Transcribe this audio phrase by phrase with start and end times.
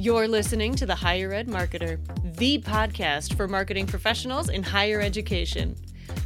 [0.00, 1.98] You're listening to The Higher Ed Marketer,
[2.36, 5.74] the podcast for marketing professionals in higher education.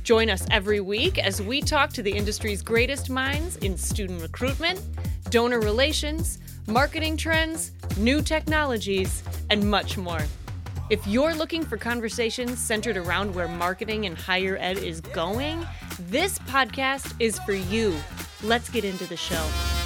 [0.03, 4.79] Join us every week as we talk to the industry's greatest minds in student recruitment,
[5.31, 10.21] donor relations, marketing trends, new technologies, and much more.
[10.91, 15.67] If you're looking for conversations centered around where marketing in higher ed is going,
[15.99, 17.97] this podcast is for you.
[18.43, 19.82] Let's get into the show.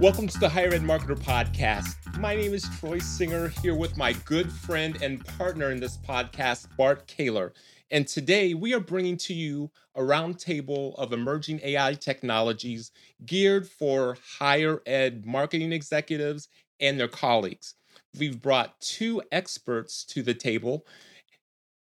[0.00, 2.20] Welcome to the Higher Ed Marketer Podcast.
[2.20, 6.68] My name is Troy Singer, here with my good friend and partner in this podcast,
[6.76, 7.52] Bart Caylor.
[7.90, 12.92] And today we are bringing to you a roundtable of emerging AI technologies
[13.26, 16.46] geared for higher ed marketing executives
[16.78, 17.74] and their colleagues.
[18.16, 20.86] We've brought two experts to the table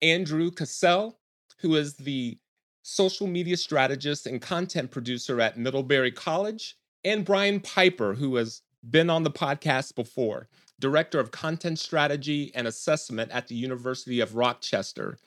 [0.01, 1.19] Andrew Cassel,
[1.59, 2.39] who is the
[2.81, 9.09] social media strategist and content producer at Middlebury College, and Brian Piper, who has been
[9.09, 10.47] on the podcast before,
[10.79, 15.17] Director of Content Strategy and Assessment at the University of Rochester.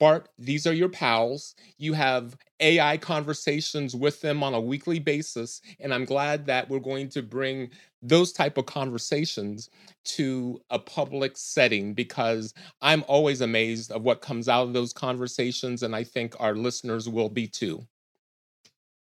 [0.00, 1.54] Bart, these are your pals.
[1.78, 6.80] You have AI conversations with them on a weekly basis, and I'm glad that we're
[6.80, 7.70] going to bring
[8.02, 9.70] those type of conversations
[10.04, 15.84] to a public setting because I'm always amazed of what comes out of those conversations,
[15.84, 17.86] and I think our listeners will be too.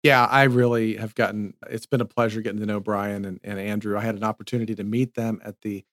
[0.06, 1.56] Yeah, I really have gotten.
[1.68, 3.98] It's been a pleasure getting to know Brian and, and Andrew.
[3.98, 5.84] I had an opportunity to meet them at the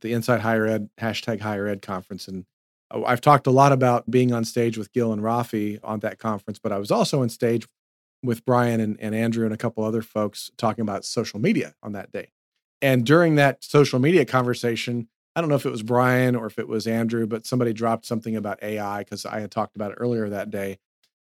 [0.00, 2.46] the Inside Higher Ed hashtag Higher Ed conference, and
[2.90, 6.18] uh, I've talked a lot about being on stage with Gil and Rafi on that
[6.18, 7.66] conference, but I was also on stage
[8.22, 11.92] with Brian and, and Andrew and a couple other folks talking about social media on
[11.92, 12.32] that day.
[12.80, 16.58] And during that social media conversation, I don't know if it was Brian or if
[16.58, 19.96] it was Andrew, but somebody dropped something about AI because I had talked about it
[20.00, 20.78] earlier that day.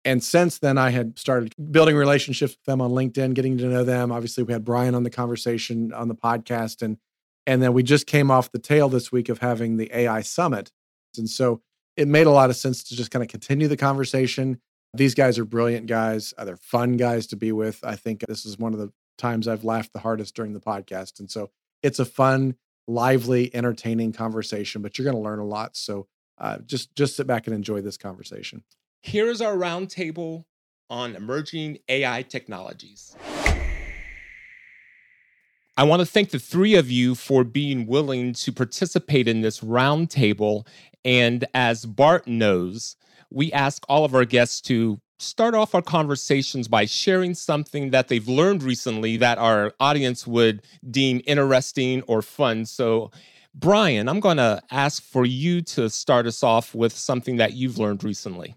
[0.06, 3.83] And since then, I had started building relationships with them on LinkedIn, getting to know
[3.83, 4.12] them.
[4.12, 6.99] Obviously, we had Brian on the conversation on the podcast, and
[7.44, 10.71] and then we just came off the tail this week of having the AI summit,
[11.19, 11.61] and so
[11.97, 14.61] it made a lot of sense to just kind of continue the conversation.
[14.95, 16.33] These guys are brilliant guys.
[16.39, 17.81] Uh, they're fun guys to be with.
[17.83, 21.19] I think this is one of the times I've laughed the hardest during the podcast,
[21.19, 21.50] and so
[21.83, 22.55] it's a fun,
[22.87, 24.83] lively, entertaining conversation.
[24.83, 25.77] But you're going to learn a lot.
[25.77, 26.06] So
[26.39, 28.62] uh, just just sit back and enjoy this conversation.
[29.01, 30.45] Here is our roundtable
[30.91, 33.17] on emerging AI technologies.
[35.79, 39.61] I want to thank the three of you for being willing to participate in this
[39.61, 40.67] roundtable.
[41.05, 42.97] And as Bart knows,
[43.31, 48.09] we ask all of our guests to start off our conversations by sharing something that
[48.09, 52.65] they've learned recently that our audience would deem interesting or fun.
[52.65, 53.11] So,
[53.55, 57.78] Brian, I'm going to ask for you to start us off with something that you've
[57.78, 58.55] learned recently.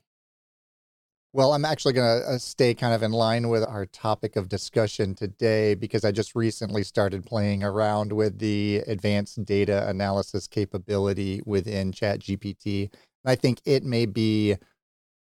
[1.31, 4.49] Well, I'm actually going to uh, stay kind of in line with our topic of
[4.49, 11.41] discussion today because I just recently started playing around with the advanced data analysis capability
[11.45, 12.91] within ChatGPT.
[13.23, 14.55] And I think it may be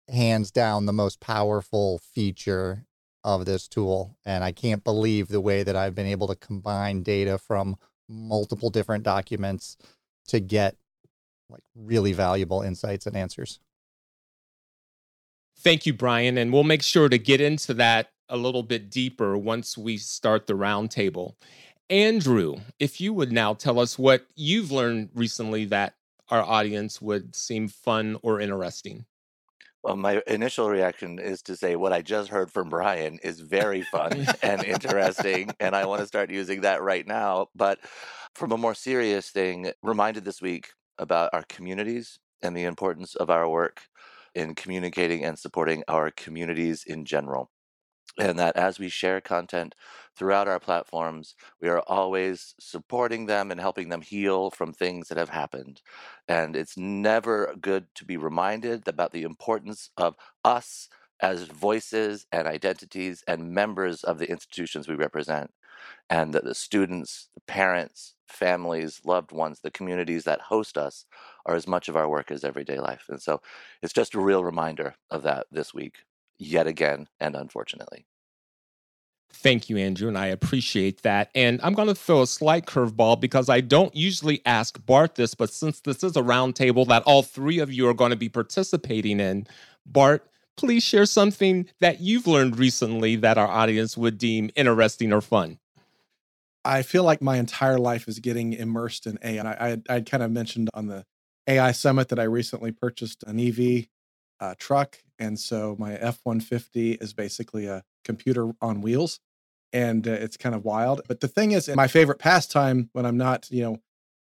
[0.10, 2.86] hands down the most powerful feature
[3.26, 4.16] of this tool.
[4.26, 7.76] And I can't believe the way that I've been able to combine data from
[8.08, 9.76] multiple different documents
[10.30, 10.78] to get
[11.50, 13.60] like really valuable insights and answers.
[15.64, 16.40] Thank you, Brian.
[16.40, 20.48] And we'll make sure to get into that a little bit deeper once we start
[20.48, 21.36] the roundtable.
[21.88, 25.94] Andrew, if you would now tell us what you've learned recently that
[26.30, 29.06] our audience would seem fun or interesting.
[29.84, 33.84] Well, my initial reaction is to say what I just heard from Brian is very
[33.84, 37.48] fun and interesting, and I want to start using that right now.
[37.54, 37.80] But
[38.34, 43.30] from a more serious thing, reminded this week about our communities and the importance of
[43.30, 43.82] our work
[44.36, 47.52] in communicating and supporting our communities in general.
[48.20, 49.74] And that as we share content
[50.18, 55.18] throughout our platforms, we are always supporting them and helping them heal from things that
[55.18, 55.82] have happened.
[56.28, 60.90] And it's never good to be reminded about the importance of us
[61.22, 65.52] as voices and identities and members of the institutions we represent
[66.10, 71.06] and that the students, the parents, families, loved ones, the communities that host us
[71.46, 73.06] are as much of our work as everyday life.
[73.10, 73.42] And so
[73.82, 76.00] it's just a real reminder of that this week,
[76.38, 78.06] yet again, and unfortunately.
[79.34, 81.30] Thank you, Andrew, and I appreciate that.
[81.34, 85.34] And I'm going to throw a slight curveball because I don't usually ask Bart this,
[85.34, 88.28] but since this is a roundtable that all three of you are going to be
[88.28, 89.48] participating in,
[89.86, 90.28] Bart,
[90.58, 95.60] please share something that you've learned recently that our audience would deem interesting or fun.
[96.64, 99.52] I feel like my entire life is getting immersed in AI.
[99.52, 101.06] I, I, I kind of mentioned on the
[101.48, 103.88] AI summit that I recently purchased an EV
[104.40, 105.00] uh, truck.
[105.18, 109.20] And so my F 150 is basically a computer on wheels.
[109.74, 111.02] And uh, it's kind of wild.
[111.08, 113.78] But the thing is, my favorite pastime when I'm not, you know,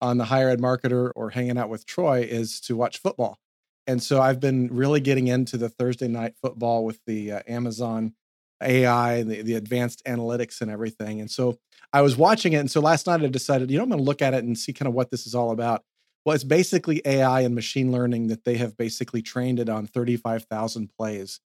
[0.02, 3.40] on the higher ed marketer or hanging out with Troy is to watch football.
[3.92, 8.14] And so I've been really getting into the Thursday night football with the uh, Amazon
[8.64, 11.20] AI the, the advanced analytics and everything.
[11.20, 11.58] And so
[11.92, 12.58] I was watching it.
[12.58, 14.58] And so last night I decided, you know, I'm going to look at it and
[14.58, 15.84] see kind of what this is all about.
[16.24, 20.90] Well, it's basically AI and machine learning that they have basically trained it on 35,000
[20.96, 21.42] plays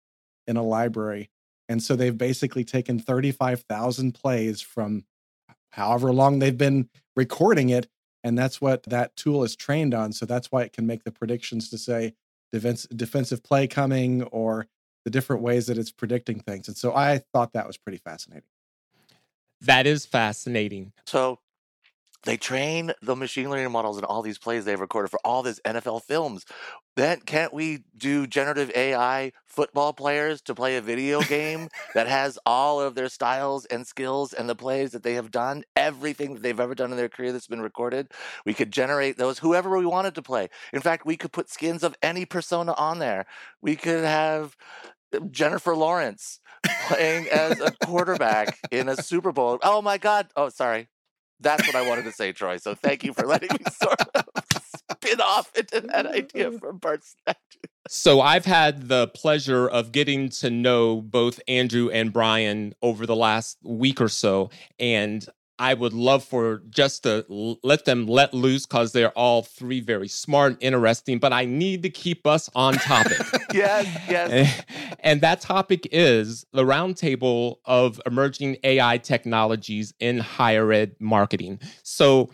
[0.48, 1.30] in a library.
[1.70, 5.04] And so they've basically taken 35,000 plays from
[5.72, 7.88] however long they've been recording it.
[8.24, 10.12] And that's what that tool is trained on.
[10.14, 12.14] So that's why it can make the predictions to say
[12.52, 14.68] defense, defensive play coming or
[15.06, 16.68] the different ways that it's predicting things.
[16.68, 18.48] And so I thought that was pretty fascinating.
[19.62, 20.94] That is fascinating.
[21.06, 21.40] So
[22.24, 25.60] they train the machine learning models and all these plays they've recorded for all these
[25.66, 26.46] NFL films.
[26.96, 32.38] Then can't we do generative AI football players to play a video game that has
[32.46, 36.44] all of their styles and skills and the plays that they have done, everything that
[36.44, 38.12] they've ever done in their career that's been recorded?
[38.46, 40.50] We could generate those whoever we wanted to play.
[40.74, 43.26] In fact, we could put skins of any persona on there.
[43.62, 44.56] We could have
[45.14, 46.40] uh, Jennifer Lawrence
[46.88, 49.60] playing as a quarterback in a Super Bowl.
[49.64, 50.28] Oh my God.
[50.36, 50.90] Oh, sorry.
[51.42, 52.58] That's what I wanted to say, Troy.
[52.58, 54.26] So thank you for letting me sort of
[54.92, 57.38] spin off into that idea from Bart Snatch.
[57.88, 63.16] So I've had the pleasure of getting to know both Andrew and Brian over the
[63.16, 64.50] last week or so.
[64.80, 65.26] And
[65.62, 67.24] I would love for just to
[67.62, 71.84] let them let loose because they're all three very smart and interesting, but I need
[71.84, 73.20] to keep us on topic.
[73.54, 74.64] yes, yes.
[75.02, 81.60] And that topic is the roundtable of emerging AI technologies in higher ed marketing.
[81.84, 82.32] So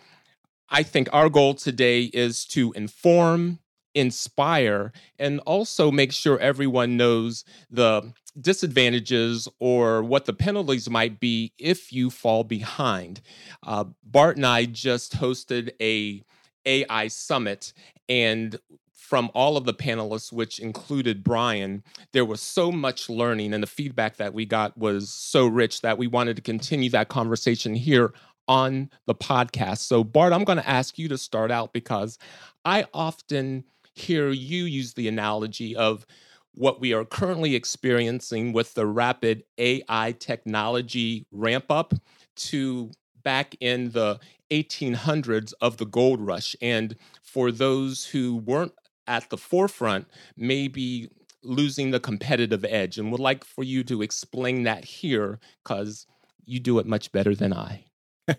[0.70, 3.58] I think our goal today is to inform,
[3.98, 11.52] inspire, and also make sure everyone knows the disadvantages or what the penalties might be
[11.58, 13.20] if you fall behind.
[13.66, 16.22] Uh, Bart and I just hosted a
[16.64, 17.72] AI summit,
[18.08, 18.58] and
[18.94, 23.66] from all of the panelists, which included Brian, there was so much learning, and the
[23.66, 28.12] feedback that we got was so rich that we wanted to continue that conversation here
[28.48, 29.78] on the podcast.
[29.78, 32.18] So, Bart, I'm going to ask you to start out because
[32.64, 33.64] I often
[33.98, 36.06] hear you use the analogy of
[36.54, 41.94] what we are currently experiencing with the rapid AI technology ramp up
[42.34, 42.90] to
[43.22, 44.18] back in the
[44.50, 46.56] 1800s of the gold rush.
[46.60, 48.72] And for those who weren't
[49.06, 50.06] at the forefront,
[50.36, 51.10] maybe
[51.42, 52.98] losing the competitive edge.
[52.98, 56.06] And would like for you to explain that here because
[56.44, 57.84] you do it much better than I.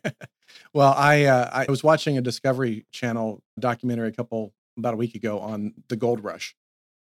[0.74, 5.16] well, I uh, I was watching a Discovery Channel documentary a couple about a week
[5.16, 6.56] ago on the gold rush,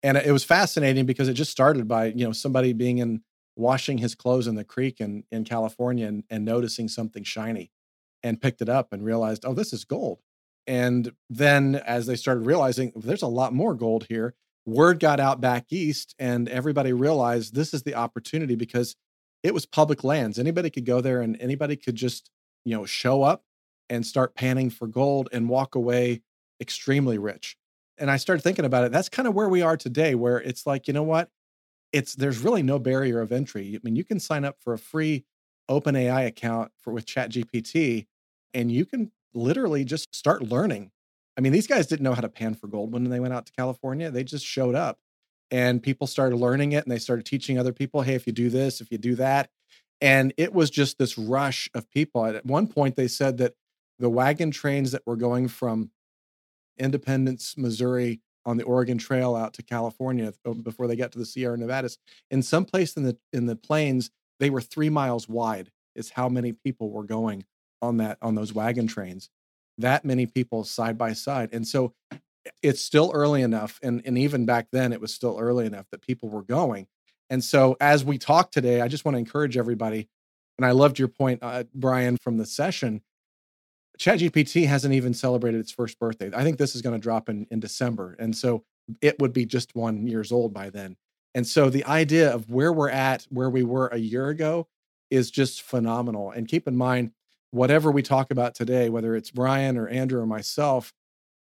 [0.03, 3.21] and it was fascinating because it just started by you know somebody being in
[3.55, 7.71] washing his clothes in the creek in in California and, and noticing something shiny,
[8.23, 10.19] and picked it up and realized oh this is gold,
[10.67, 14.35] and then as they started realizing there's a lot more gold here,
[14.65, 18.95] word got out back east and everybody realized this is the opportunity because
[19.43, 20.37] it was public lands.
[20.37, 22.29] Anybody could go there and anybody could just
[22.65, 23.43] you know show up
[23.89, 26.21] and start panning for gold and walk away
[26.61, 27.57] extremely rich
[28.01, 28.91] and I started thinking about it.
[28.91, 31.29] That's kind of where we are today, where it's like, you know what?
[31.93, 33.75] It's there's really no barrier of entry.
[33.75, 35.23] I mean, you can sign up for a free
[35.69, 38.07] open AI account for with ChatGPT,
[38.53, 40.91] and you can literally just start learning.
[41.37, 43.45] I mean, these guys didn't know how to pan for gold when they went out
[43.45, 44.11] to California.
[44.11, 44.99] They just showed up
[45.49, 48.49] and people started learning it and they started teaching other people, hey, if you do
[48.49, 49.49] this, if you do that.
[50.01, 52.25] And it was just this rush of people.
[52.25, 53.53] At one point, they said that
[53.99, 55.91] the wagon trains that were going from
[56.81, 61.25] Independence, Missouri, on the Oregon Trail out to California uh, before they got to the
[61.25, 61.97] Sierra Nevadas.
[62.31, 64.09] In some place in the in the plains,
[64.39, 65.71] they were three miles wide.
[65.93, 67.45] Is how many people were going
[67.81, 69.29] on that on those wagon trains.
[69.77, 71.93] That many people side by side, and so
[72.63, 76.01] it's still early enough, and and even back then it was still early enough that
[76.01, 76.87] people were going.
[77.29, 80.09] And so as we talk today, I just want to encourage everybody.
[80.57, 83.01] And I loved your point, uh, Brian, from the session
[84.01, 86.31] ChatGPT hasn't even celebrated its first birthday.
[86.33, 88.63] I think this is going to drop in in December, and so
[88.99, 90.97] it would be just one years old by then.
[91.35, 94.67] And so the idea of where we're at, where we were a year ago,
[95.11, 96.31] is just phenomenal.
[96.31, 97.11] And keep in mind,
[97.51, 100.93] whatever we talk about today, whether it's Brian or Andrew or myself,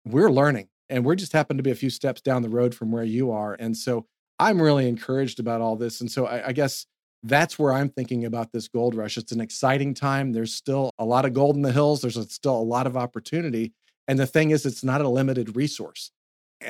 [0.04, 2.92] we're learning, and we're just happen to be a few steps down the road from
[2.92, 3.54] where you are.
[3.54, 4.04] And so
[4.38, 6.02] I'm really encouraged about all this.
[6.02, 6.85] And so I, I guess
[7.23, 9.17] that's where I'm thinking about this gold rush.
[9.19, 10.33] It's an exciting time.
[10.33, 12.02] There's still a lot of gold in the hills.
[12.02, 13.73] There's still a lot of opportunity.
[14.09, 16.11] And the thing is, it's not a limited resource.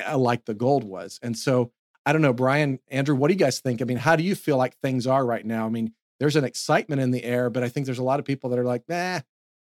[0.07, 1.19] uh, like the gold was.
[1.21, 1.71] And so
[2.05, 3.81] I don't know, Brian, Andrew, what do you guys think?
[3.81, 5.65] I mean, how do you feel like things are right now?
[5.65, 8.25] I mean, there's an excitement in the air, but I think there's a lot of
[8.25, 9.21] people that are like, nah,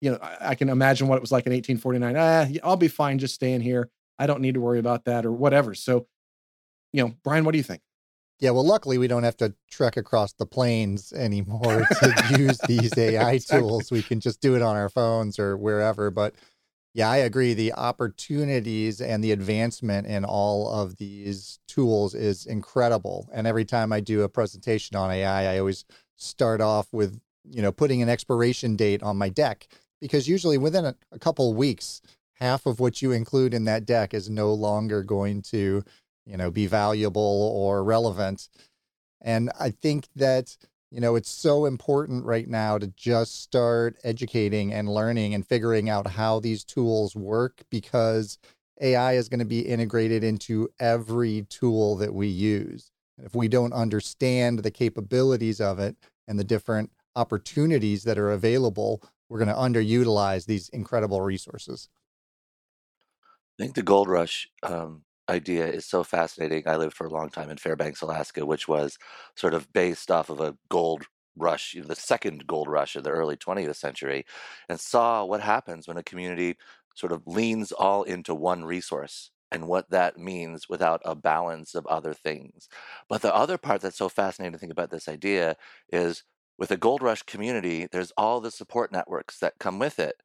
[0.02, 2.16] you know, I, I can imagine what it was like in 1849.
[2.18, 3.90] Ah, I'll be fine just staying here.
[4.20, 5.76] I don't need to worry about that or whatever.
[5.76, 6.08] So,
[6.94, 7.82] you know, Brian, what do you think?
[8.42, 12.98] Yeah, well, luckily we don't have to trek across the plains anymore to use these
[12.98, 13.60] AI exactly.
[13.60, 13.92] tools.
[13.92, 16.10] We can just do it on our phones or wherever.
[16.10, 16.34] But
[16.96, 17.54] yeah, I agree.
[17.54, 23.30] The opportunities and the advancement in all of these tools is incredible.
[23.32, 25.86] And every time I do a presentation on AI, I always
[26.18, 29.68] start off with, you know, putting an expiration date on my deck
[30.02, 32.02] because usually within a, a couple weeks,
[32.34, 35.84] half of what you include in that deck is no longer going to,
[36.32, 38.48] you know, be valuable or relevant.
[39.22, 40.56] And I think that
[40.94, 45.90] you know, it's so important right now to just start educating and learning and figuring
[45.90, 48.38] out how these tools work because
[48.82, 52.92] AI is going to be integrated into every tool that we use.
[53.24, 55.96] If we don't understand the capabilities of it
[56.28, 61.88] and the different opportunities that are available, we're going to underutilize these incredible resources.
[63.58, 66.64] I think the gold rush um, idea is so fascinating.
[66.68, 68.98] I lived for a long time in Fairbanks, Alaska, which was
[69.36, 71.06] sort of based off of a gold
[71.38, 74.26] rush, the second gold rush of the early 20th century,
[74.70, 76.58] and saw what happens when a community
[76.96, 81.86] sort of leans all into one resource and what that means without a balance of
[81.88, 82.70] other things.
[83.10, 85.56] But the other part that's so fascinating to think about this idea
[85.92, 86.24] is
[86.58, 90.16] with a gold rush community, there's all the support networks that come with it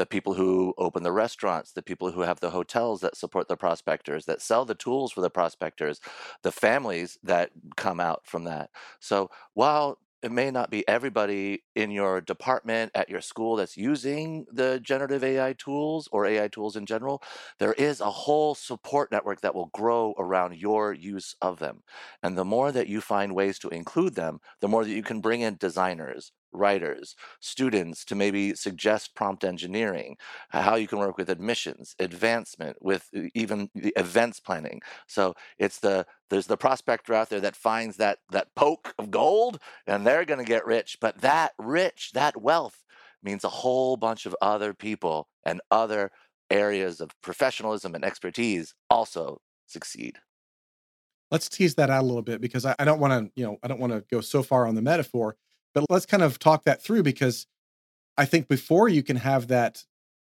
[0.00, 3.56] the people who open the restaurants, the people who have the hotels that support the
[3.56, 6.00] prospectors, that sell the tools for the prospectors,
[6.42, 8.70] the families that come out from that.
[8.98, 14.46] So while it may not be everybody in your department at your school that's using
[14.50, 17.22] the generative AI tools or AI tools in general.
[17.58, 21.82] There is a whole support network that will grow around your use of them.
[22.22, 25.20] And the more that you find ways to include them, the more that you can
[25.20, 30.16] bring in designers, writers, students to maybe suggest prompt engineering,
[30.50, 34.80] how you can work with admissions, advancement, with even the events planning.
[35.06, 39.58] So it's the there's the prospector out there that finds that that poke of gold
[39.86, 42.84] and they're going to get rich, but that rich, that wealth
[43.22, 46.10] means a whole bunch of other people and other
[46.50, 50.18] areas of professionalism and expertise also succeed
[51.30, 53.56] let's tease that out a little bit because I, I don't want to, you know,
[53.62, 55.36] I don't want to go so far on the metaphor,
[55.74, 57.46] but let's kind of talk that through because
[58.16, 59.84] I think before you can have that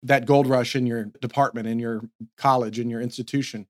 [0.04, 2.02] that gold rush in your department, in your
[2.36, 3.68] college, in your institution,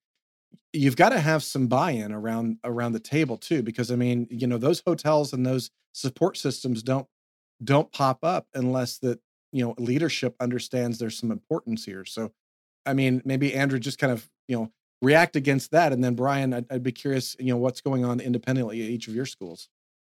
[0.73, 3.61] you've got to have some buy-in around around the table too.
[3.61, 7.07] Because I mean, you know, those hotels and those support systems don't
[7.63, 9.19] don't pop up unless that
[9.51, 12.05] you know leadership understands there's some importance here.
[12.05, 12.31] So,
[12.85, 16.53] I mean, maybe Andrew just kind of you know react against that, and then Brian,
[16.53, 19.67] I'd, I'd be curious, you know, what's going on independently at each of your schools.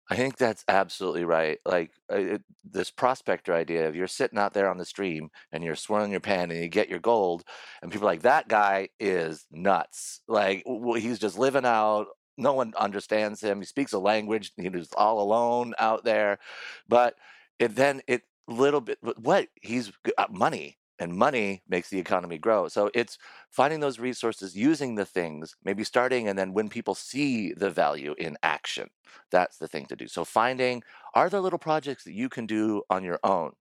[0.09, 1.59] I think that's absolutely right.
[1.65, 5.63] Like uh, it, this prospector idea of you're sitting out there on the stream and
[5.63, 7.43] you're swirling your pen and you get your gold,
[7.81, 10.21] and people like that guy is nuts.
[10.27, 10.63] Like
[10.97, 12.07] he's just living out.
[12.37, 13.59] No one understands him.
[13.59, 14.51] He speaks a language.
[14.57, 16.39] He's all alone out there.
[16.87, 17.15] But
[17.59, 22.67] it then it little bit what he's uh, money and money makes the economy grow.
[22.67, 23.17] So it's
[23.49, 28.15] finding those resources, using the things, maybe starting, and then when people see the value
[28.17, 28.89] in action,
[29.31, 30.07] that's the thing to do.
[30.07, 30.83] So finding
[31.15, 33.53] are there little projects that you can do on your own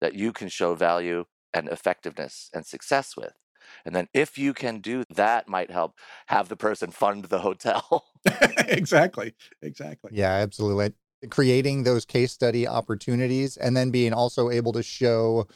[0.00, 3.32] that you can show value and effectiveness and success with.
[3.84, 5.94] And then if you can do that might help
[6.26, 8.06] have the person fund the hotel.
[8.68, 9.34] exactly.
[9.62, 10.10] Exactly.
[10.14, 10.92] Yeah, absolutely.
[11.30, 15.46] Creating those case study opportunities and then being also able to show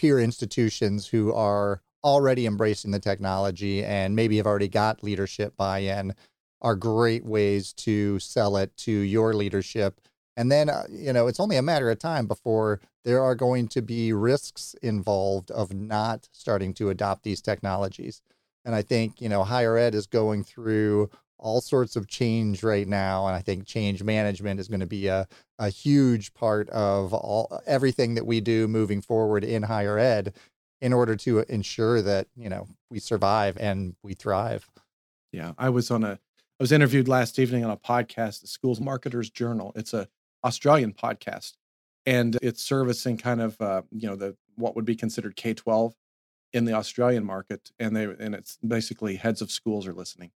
[0.00, 6.14] peer institutions who are already embracing the technology and maybe have already got leadership buy-in
[6.62, 10.00] are great ways to sell it to your leadership.
[10.38, 13.68] And then uh, you know it's only a matter of time before there are going
[13.68, 18.22] to be risks involved of not starting to adopt these technologies.
[18.64, 22.86] And i think you know higher ed is going through all sorts of change right
[22.86, 25.26] now and i think change management is going to be a,
[25.58, 30.34] a huge part of all everything that we do moving forward in higher ed
[30.80, 34.68] in order to ensure that you know we survive and we thrive.
[35.32, 38.80] Yeah i was on a i was interviewed last evening on a podcast the schools
[38.80, 39.72] marketers journal.
[39.74, 40.08] It's a
[40.44, 41.54] australian podcast
[42.06, 45.92] and it's servicing kind of uh, you know the what would be considered k-12
[46.52, 50.30] in the australian market and they and it's basically heads of schools are listening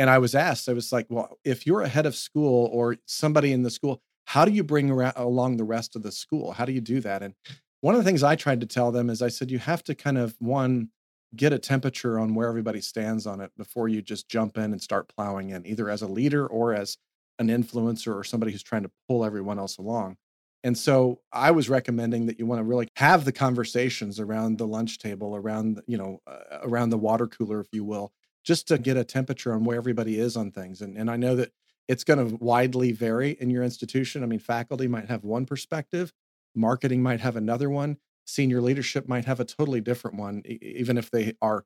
[0.00, 2.96] and I was asked, I was like, well, if you're a head of school or
[3.04, 6.52] somebody in the school, how do you bring around, along the rest of the school?
[6.52, 7.22] How do you do that?
[7.22, 7.34] And
[7.82, 9.94] one of the things I tried to tell them is I said, you have to
[9.94, 10.88] kind of, one,
[11.36, 14.80] get a temperature on where everybody stands on it before you just jump in and
[14.80, 16.96] start plowing in, either as a leader or as
[17.38, 20.16] an influencer or somebody who's trying to pull everyone else along.
[20.64, 24.66] And so I was recommending that you want to really have the conversations around the
[24.66, 28.12] lunch table, around you know, uh, around the water cooler, if you will,
[28.44, 30.80] just to get a temperature on where everybody is on things.
[30.80, 31.52] And and I know that
[31.88, 34.22] it's going to widely vary in your institution.
[34.22, 36.12] I mean, faculty might have one perspective,
[36.54, 41.10] marketing might have another one, senior leadership might have a totally different one, even if
[41.10, 41.64] they are,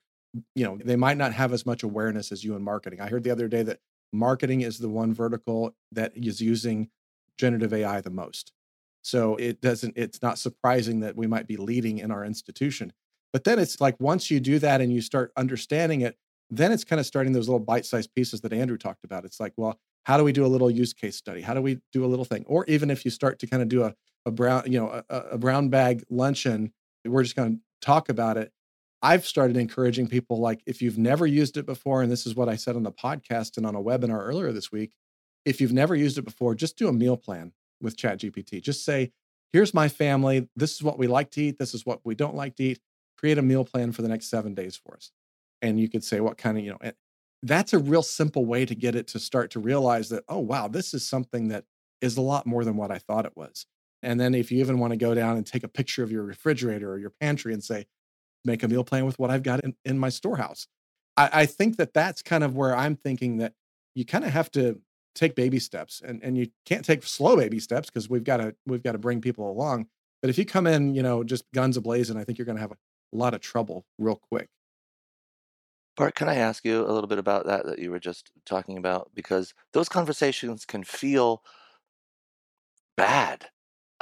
[0.55, 3.01] you know, they might not have as much awareness as you in marketing.
[3.01, 3.81] I heard the other day that
[4.13, 6.89] marketing is the one vertical that is using
[7.37, 8.53] generative AI the most.
[9.03, 12.93] So it doesn't, it's not surprising that we might be leading in our institution.
[13.33, 16.17] But then it's like once you do that and you start understanding it,
[16.51, 19.25] then it's kind of starting those little bite-sized pieces that Andrew talked about.
[19.25, 21.41] It's like, well, how do we do a little use case study?
[21.41, 22.45] How do we do a little thing?
[22.47, 23.95] Or even if you start to kind of do a,
[24.27, 26.73] a brown, you know, a, a brown bag luncheon,
[27.05, 28.53] we're just going to talk about it.
[29.03, 32.49] I've started encouraging people like if you've never used it before, and this is what
[32.49, 34.95] I said on the podcast and on a webinar earlier this week,
[35.45, 38.63] if you've never used it before, just do a meal plan with ChatGPT.
[38.63, 39.13] Just say,
[39.53, 40.49] here's my family.
[40.57, 41.59] This is what we like to eat.
[41.59, 42.81] This is what we don't like to eat.
[43.19, 45.13] Create a meal plan for the next seven days for us.
[45.65, 46.93] And you could say what kind of, you know,
[47.43, 50.69] that's a real simple way to get it to start to realize that, oh, wow,
[50.69, 51.65] this is something that
[52.01, 53.67] is a lot more than what I thought it was.
[54.03, 56.23] And then if you even want to go down and take a picture of your
[56.23, 57.87] refrigerator or your pantry and say,
[58.45, 60.67] make a meal plan with what I've got in, in my storehouse.
[61.17, 63.55] I, I think that that's kind of where I'm thinking that
[63.95, 64.81] you kind of have to
[65.15, 68.55] take baby steps and, and you can't take slow baby steps because we've got to
[68.67, 69.87] we've got to bring people along
[70.21, 72.61] but if you come in you know just guns ablazing i think you're going to
[72.61, 72.77] have a
[73.13, 74.49] lot of trouble real quick
[75.97, 78.77] bart can i ask you a little bit about that that you were just talking
[78.79, 81.43] about because those conversations can feel
[82.97, 83.47] bad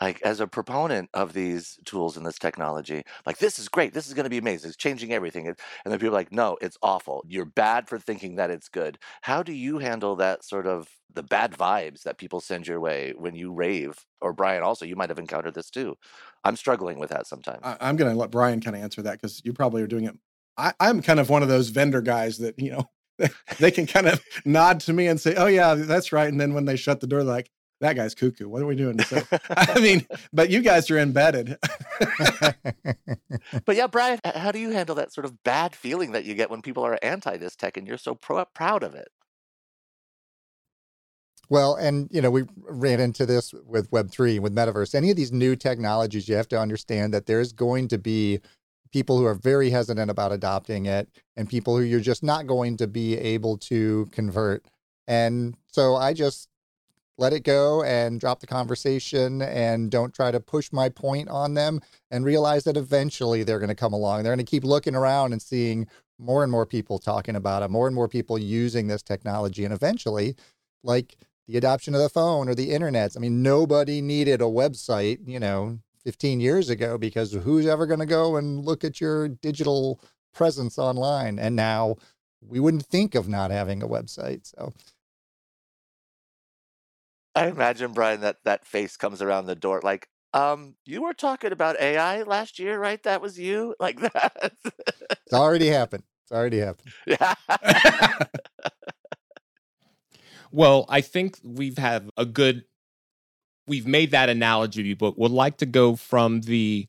[0.02, 4.08] like as a proponent of these tools and this technology, like this is great, this
[4.08, 5.46] is going to be amazing, it's changing everything.
[5.46, 7.24] And then people are like, no, it's awful.
[7.28, 8.98] You're bad for thinking that it's good.
[9.20, 13.12] How do you handle that sort of the bad vibes that people send your way
[13.16, 13.94] when you rave?
[14.20, 15.96] Or Brian, also, you might have encountered this too.
[16.42, 17.60] I'm struggling with that sometimes.
[17.62, 20.06] I, am going to let Brian kind of answer that because you probably are doing
[20.06, 20.16] it.
[20.56, 22.90] I, I'm kind of one of those vendor guys that you know
[23.58, 26.54] they can kind of nod to me and say, "Oh yeah, that's right," and then
[26.54, 27.50] when they shut the door, they're like,
[27.82, 28.48] that guy's cuckoo.
[28.48, 28.98] What are we doing?
[29.00, 31.58] So, I mean, but you guys are embedded.
[33.64, 36.48] but yeah, Brian, how do you handle that sort of bad feeling that you get
[36.48, 39.08] when people are anti this tech and you're so pro- proud of it?
[41.50, 44.94] Well, and you know, we ran into this with Web3, with Metaverse.
[44.94, 48.40] Any of these new technologies, you have to understand that there's going to be
[48.92, 52.76] people who are very hesitant about adopting it and people who you're just not going
[52.76, 54.64] to be able to convert.
[55.08, 56.48] And so I just
[57.18, 61.54] let it go and drop the conversation and don't try to push my point on
[61.54, 64.22] them and realize that eventually they're going to come along.
[64.22, 65.86] They're going to keep looking around and seeing
[66.18, 69.64] more and more people talking about it, more and more people using this technology.
[69.64, 70.36] And eventually,
[70.82, 75.18] like the adoption of the phone or the internet, I mean, nobody needed a website,
[75.26, 79.28] you know, 15 years ago because who's ever going to go and look at your
[79.28, 80.00] digital
[80.34, 81.38] presence online?
[81.38, 81.96] And now
[82.40, 84.46] we wouldn't think of not having a website.
[84.46, 84.72] So
[87.34, 91.52] I imagine Brian that that face comes around the door like, um, you were talking
[91.52, 93.02] about AI last year, right?
[93.02, 94.52] That was you, like that.
[94.64, 96.04] it's already happened.
[96.24, 96.92] It's already happened.
[97.06, 97.34] Yeah.
[100.52, 102.64] well, I think we've had a good.
[103.66, 106.88] We've made that analogy, but would like to go from the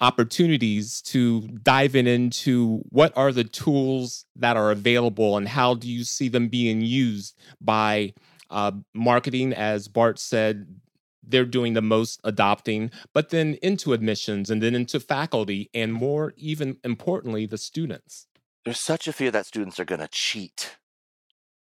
[0.00, 5.86] opportunities to dive in into what are the tools that are available and how do
[5.86, 8.14] you see them being used by
[8.48, 10.80] uh, marketing, as Bart said,
[11.22, 16.32] they're doing the most adopting, but then into admissions and then into faculty, and more,
[16.36, 18.26] even importantly, the students.
[18.64, 20.76] There's such a fear that students are going to cheat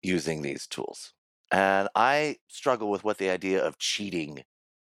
[0.01, 1.13] using these tools.
[1.51, 4.43] And I struggle with what the idea of cheating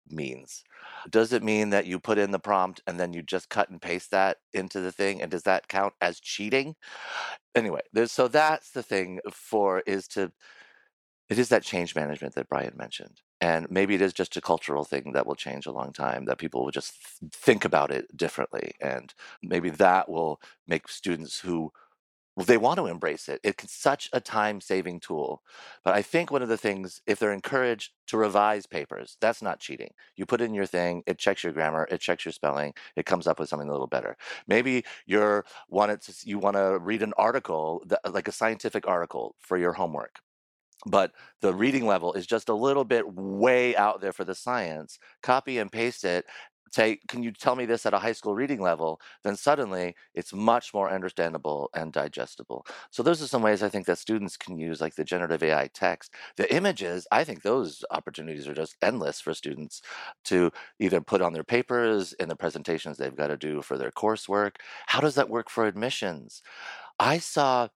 [0.08, 0.62] means.
[1.10, 3.80] Does it mean that you put in the prompt and then you just cut and
[3.80, 5.20] paste that into the thing?
[5.20, 6.76] And does that count as cheating?
[7.54, 10.32] Anyway, so that's the thing for is to
[11.30, 13.22] it is that change management that Brian mentioned.
[13.40, 16.38] And maybe it is just a cultural thing that will change a long time, that
[16.38, 16.94] people will just
[17.32, 18.72] think about it differently.
[18.80, 19.12] And
[19.42, 21.72] maybe that will make students who
[22.36, 23.40] they want to embrace it.
[23.44, 25.42] It's such a time saving tool.
[25.84, 29.60] But I think one of the things, if they're encouraged to revise papers, that's not
[29.60, 29.92] cheating.
[30.16, 33.26] You put in your thing, it checks your grammar, it checks your spelling, it comes
[33.26, 34.16] up with something a little better.
[34.48, 39.36] Maybe you're wanted to, you want to read an article, that, like a scientific article
[39.40, 40.18] for your homework
[40.86, 44.98] but the reading level is just a little bit way out there for the science
[45.22, 46.26] copy and paste it
[46.72, 49.00] say, can you tell me this at a high school reading level?
[49.22, 52.66] Then suddenly it's much more understandable and digestible.
[52.90, 55.68] So those are some ways I think that students can use like the generative AI
[55.72, 56.12] text.
[56.36, 59.82] The images, I think those opportunities are just endless for students
[60.24, 60.50] to
[60.80, 64.56] either put on their papers in the presentations they've got to do for their coursework.
[64.86, 66.42] How does that work for admissions?
[66.98, 67.68] I saw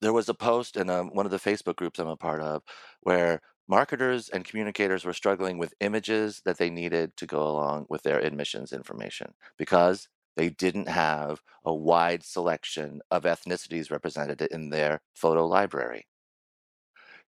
[0.00, 2.62] there was a post in um, one of the Facebook groups I'm a part of
[3.02, 8.02] where marketers and communicators were struggling with images that they needed to go along with
[8.02, 15.00] their admissions information because they didn't have a wide selection of ethnicities represented in their
[15.14, 16.06] photo library.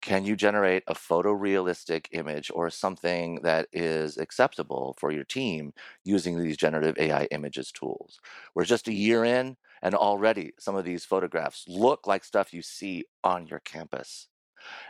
[0.01, 5.73] Can you generate a photorealistic image or something that is acceptable for your team
[6.03, 8.19] using these generative AI images tools?
[8.55, 12.61] We're just a year in, and already some of these photographs look like stuff you
[12.63, 14.29] see on your campus.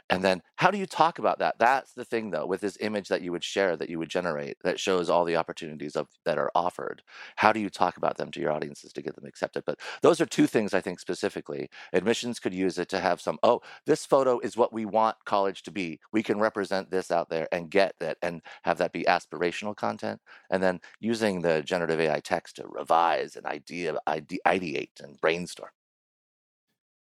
[0.10, 1.60] And then how do you talk about that?
[1.60, 4.58] That's the thing though, with this image that you would share, that you would generate,
[4.63, 7.04] that shows all the opportunities of that are offered.
[7.38, 9.63] How do you talk about them to your audiences to get them accepted?
[9.66, 11.70] But those are two things I think specifically.
[11.94, 15.63] Admissions could use it to have some, oh, this photo is what we want college
[15.63, 16.00] to be.
[16.13, 20.22] We can represent this out there and get that and have that be aspirational content.
[20.50, 25.72] And then using the generative AI text to revise an idea, ide- ideate and brainstorm.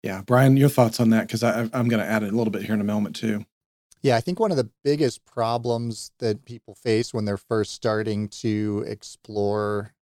[0.03, 1.27] Yeah, Brian, your thoughts on that?
[1.27, 3.45] Because I'm going to add a little bit here in a moment too.
[4.01, 8.27] Yeah, I think one of the biggest problems that people face when they're first starting
[8.29, 9.93] to explore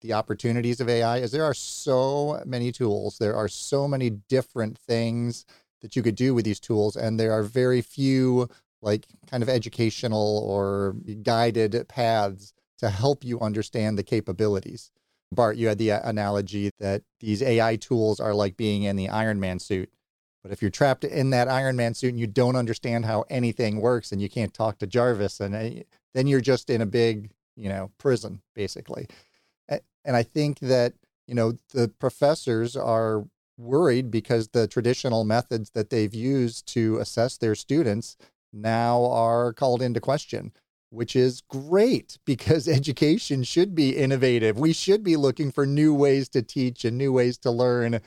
[0.00, 3.18] the opportunities of AI is there are so many tools.
[3.18, 5.44] There are so many different things
[5.80, 8.48] that you could do with these tools, and there are very few
[8.80, 10.94] like kind of educational or
[11.24, 14.92] guided paths to help you understand the capabilities.
[15.32, 19.08] Bart, you had the uh, analogy that these AI tools are like being in the
[19.08, 19.90] Iron Man suit.
[20.42, 23.80] But if you're trapped in that Iron Man suit and you don't understand how anything
[23.80, 25.82] works and you can't talk to Jarvis, and uh,
[26.14, 29.06] then you're just in a big, you know, prison basically.
[30.08, 30.94] And I think that
[31.26, 33.26] you know the professors are
[33.58, 38.16] worried because the traditional methods that they've used to assess their students
[38.52, 40.52] now are called into question
[40.90, 44.58] which is great because education should be innovative.
[44.58, 48.00] We should be looking for new ways to teach and new ways to learn.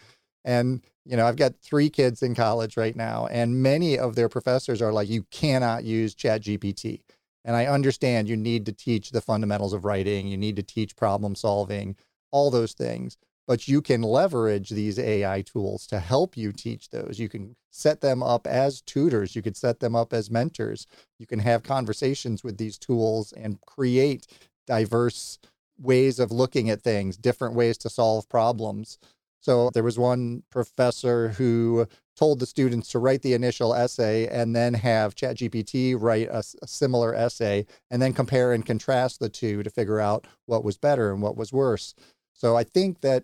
[0.43, 4.29] And, you know, I've got three kids in college right now, and many of their
[4.29, 7.01] professors are like, you cannot use Chat GPT.
[7.45, 10.95] And I understand you need to teach the fundamentals of writing, you need to teach
[10.95, 11.95] problem solving,
[12.31, 17.19] all those things but you can leverage these AI tools to help you teach those.
[17.19, 20.87] You can set them up as tutors, you could set them up as mentors.
[21.19, 24.27] You can have conversations with these tools and create
[24.67, 25.39] diverse
[25.79, 28.99] ways of looking at things, different ways to solve problems.
[29.41, 34.55] So there was one professor who told the students to write the initial essay and
[34.55, 39.63] then have ChatGPT write a, a, similar essay and then compare and contrast the two
[39.63, 41.95] to figure out what was better and what was worse.
[42.33, 43.23] So I think that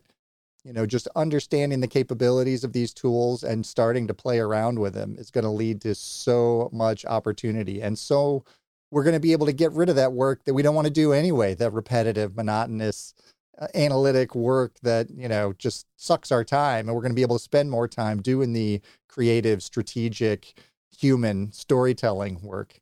[0.68, 4.94] you know, just understanding the capabilities of these tools and starting to play around with
[4.94, 7.82] them is going to lead to so much opportunity.
[7.82, 8.44] And so
[8.92, 10.86] we're going to be able to get rid of that work that we don't want
[10.88, 13.14] to do anyway, that repetitive, monotonous,
[13.58, 16.88] uh, analytic work that, you know, just sucks our time.
[16.88, 20.54] And we're going to be able to spend more time doing the creative, strategic,
[20.98, 22.82] human storytelling work.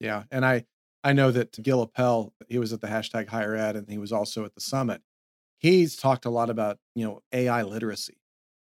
[0.00, 0.22] Yeah.
[0.30, 0.64] And I,
[1.04, 4.12] I know that Gil Appel, he was at the hashtag higher ed and he was
[4.12, 5.02] also at the summit
[5.58, 8.18] he's talked a lot about you know AI literacy,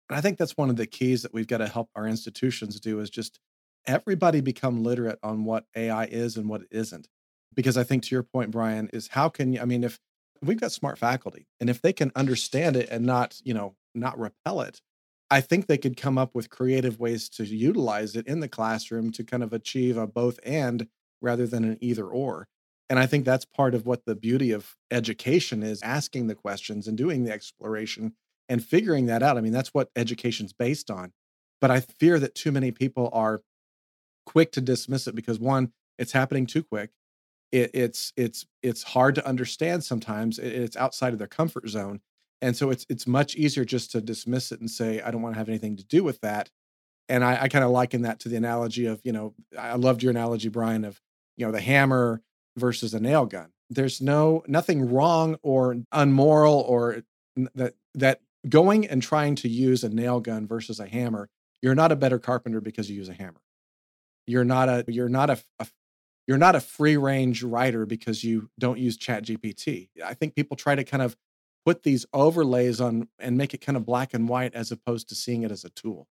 [0.10, 2.80] and I think that's one of the keys that we've got to help our institutions
[2.80, 3.40] do is just
[3.88, 7.10] everybody become literate on what AI is and what it isn't.
[7.56, 9.62] Because I think to your point, Brian, is how can you?
[9.62, 10.00] I mean, if
[10.42, 14.20] we've got smart faculty, and if they can understand it and not you know not
[14.20, 14.82] repel it,
[15.30, 19.12] I think they could come up with creative ways to utilize it in the classroom
[19.14, 20.88] to kind of achieve a both and
[21.24, 22.48] rather than an either or.
[22.90, 26.88] And I think that's part of what the beauty of education is asking the questions
[26.88, 28.14] and doing the exploration
[28.50, 29.38] and figuring that out.
[29.38, 31.14] I mean, that's what education's based on.
[31.62, 33.42] But I fear that too many people are
[34.26, 36.92] quick to dismiss it because one, it's happening too quick.
[37.52, 40.40] It, it's it's it's hard to understand sometimes.
[40.40, 42.02] It, it's outside of their comfort zone,
[42.42, 45.36] and so it's it's much easier just to dismiss it and say I don't want
[45.36, 46.50] to have anything to do with that.
[47.10, 50.02] And I, I kind of liken that to the analogy of you know I loved
[50.02, 51.00] your analogy, Brian, of
[51.38, 52.22] you know the hammer
[52.58, 53.52] versus a nail gun.
[53.70, 57.04] There's no nothing wrong or unmoral or
[57.56, 61.30] that that going and trying to use a nail gun versus a hammer.
[61.62, 63.42] You're not a better carpenter because you use a hammer.
[64.28, 65.68] You're not a you're not a, a
[66.28, 70.56] you're not a free range writer because you don't use chat gpt i think people
[70.56, 71.16] try to kind of
[71.66, 75.16] put these overlays on and make it kind of black and white as opposed to
[75.16, 76.08] seeing it as a tool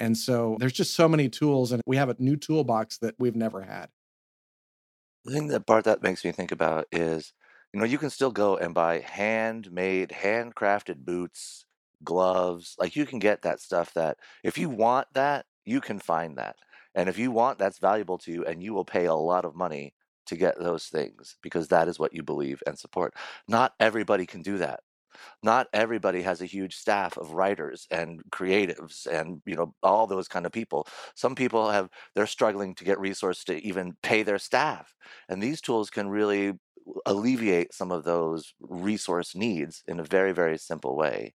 [0.00, 3.36] and so there's just so many tools and we have a new toolbox that we've
[3.36, 3.88] never had
[5.28, 7.32] the thing that part that makes me think about is
[7.72, 11.66] You know, you can still go and buy handmade, handcrafted boots,
[12.04, 12.74] gloves.
[12.78, 16.56] Like you can get that stuff that if you want that, you can find that.
[16.94, 19.54] And if you want that's valuable to you and you will pay a lot of
[19.54, 19.94] money
[20.26, 23.14] to get those things because that is what you believe and support.
[23.48, 24.80] Not everybody can do that
[25.42, 30.28] not everybody has a huge staff of writers and creatives and you know all those
[30.28, 30.86] kind of people.
[31.14, 34.94] Some people have they're struggling to get resources to even pay their staff
[35.28, 36.52] and these tools can really
[37.06, 41.34] alleviate some of those resource needs in a very very simple way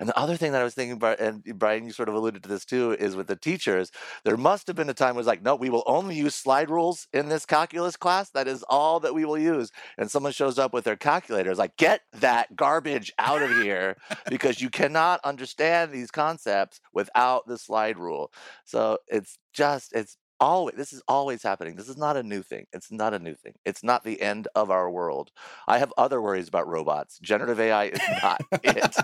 [0.00, 2.42] and the other thing that I was thinking about, and Brian, you sort of alluded
[2.42, 3.92] to this too, is with the teachers,
[4.24, 7.06] there must have been a time it's like, no, we will only use slide rules
[7.12, 8.30] in this calculus class.
[8.30, 9.70] That is all that we will use.
[9.98, 13.96] And someone shows up with their calculator, is like, get that garbage out of here
[14.30, 18.32] because you cannot understand these concepts without the slide rule.
[18.64, 22.66] So it's just, it's always this is always happening this is not a new thing
[22.72, 25.30] it's not a new thing it's not the end of our world
[25.68, 28.96] i have other worries about robots generative ai is not it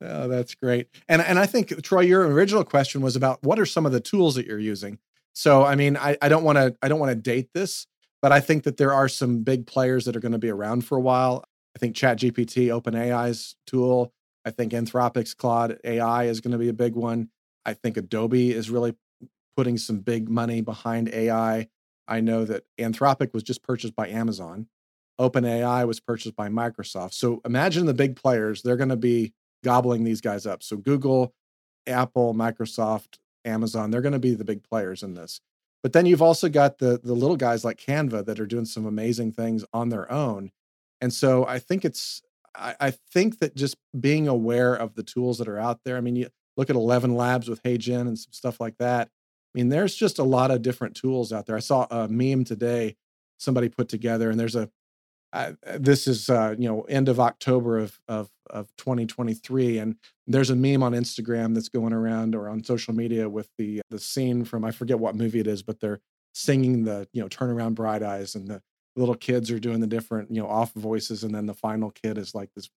[0.00, 0.88] oh, that's great.
[1.08, 4.00] And and I think Troy, your original question was about what are some of the
[4.00, 4.98] tools that you're using.
[5.34, 7.86] So I mean, I, don't want to I don't want to date this,
[8.22, 10.84] but I think that there are some big players that are going to be around
[10.84, 11.44] for a while.
[11.76, 14.12] I think chat ChatGPT, OpenAI's tool.
[14.44, 17.30] I think Anthropic's Claude AI is going to be a big one.
[17.64, 18.94] I think Adobe is really
[19.56, 21.68] putting some big money behind AI.
[22.06, 24.68] I know that Anthropic was just purchased by Amazon.
[25.20, 27.14] OpenAI was purchased by Microsoft.
[27.14, 30.62] So imagine the big players, they're going to be gobbling these guys up.
[30.62, 31.34] So Google,
[31.86, 35.40] Apple, Microsoft, Amazon, they're going to be the big players in this.
[35.82, 38.86] But then you've also got the the little guys like Canva that are doing some
[38.86, 40.50] amazing things on their own.
[41.02, 42.22] And so I think it's
[42.54, 45.98] I, I think that just being aware of the tools that are out there.
[45.98, 49.10] I mean, you look at Eleven Labs with HeyGen and some stuff like that.
[49.54, 51.56] I mean, there's just a lot of different tools out there.
[51.56, 52.96] I saw a meme today
[53.38, 54.70] somebody put together, and there's a
[55.78, 60.56] this is uh, you know end of October of, of of 2023, and there's a
[60.56, 64.64] meme on Instagram that's going around or on social media with the the scene from
[64.64, 66.00] I forget what movie it is, but they're
[66.34, 68.62] singing the you know turn around bright eyes, and the
[68.96, 72.18] little kids are doing the different you know off voices, and then the final kid
[72.18, 72.68] is like this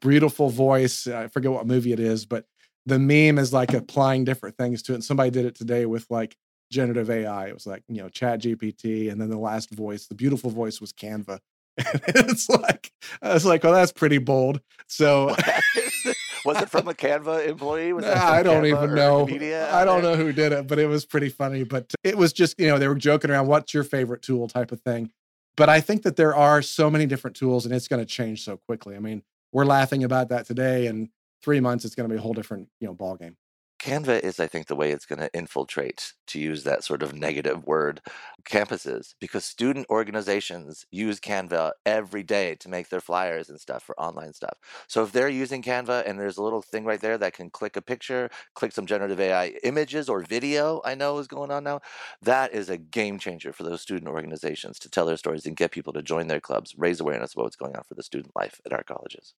[0.00, 1.06] beautiful voice.
[1.06, 2.46] I forget what movie it is, but
[2.86, 4.96] the meme is like applying different things to it.
[4.96, 6.36] And somebody did it today with like
[6.70, 7.46] generative AI.
[7.46, 9.10] It was like, you know, chat GPT.
[9.10, 11.38] And then the last voice, the beautiful voice was Canva.
[11.78, 12.92] And it's like
[13.22, 14.60] I was like, well, that's pretty bold.
[14.88, 15.28] So
[16.44, 17.92] was it from a Canva employee?
[17.92, 19.26] Was nah, I don't Canva even know.
[19.70, 21.64] I don't know who did it, but it was pretty funny.
[21.64, 24.70] But it was just, you know, they were joking around, what's your favorite tool type
[24.70, 25.10] of thing.
[25.56, 28.44] But I think that there are so many different tools and it's going to change
[28.44, 28.96] so quickly.
[28.96, 31.08] I mean, we're laughing about that today and
[31.42, 33.36] three months it's going to be a whole different, you know, ball game.
[33.82, 37.14] Canva is, I think, the way it's going to infiltrate, to use that sort of
[37.14, 38.00] negative word,
[38.44, 43.98] campuses because student organizations use Canva every day to make their flyers and stuff for
[44.00, 44.56] online stuff.
[44.86, 47.76] So if they're using Canva and there's a little thing right there that can click
[47.76, 51.80] a picture, click some generative AI images or video, I know is going on now,
[52.22, 55.72] that is a game changer for those student organizations to tell their stories and get
[55.72, 58.60] people to join their clubs, raise awareness about what's going on for the student life
[58.64, 59.34] at our colleges.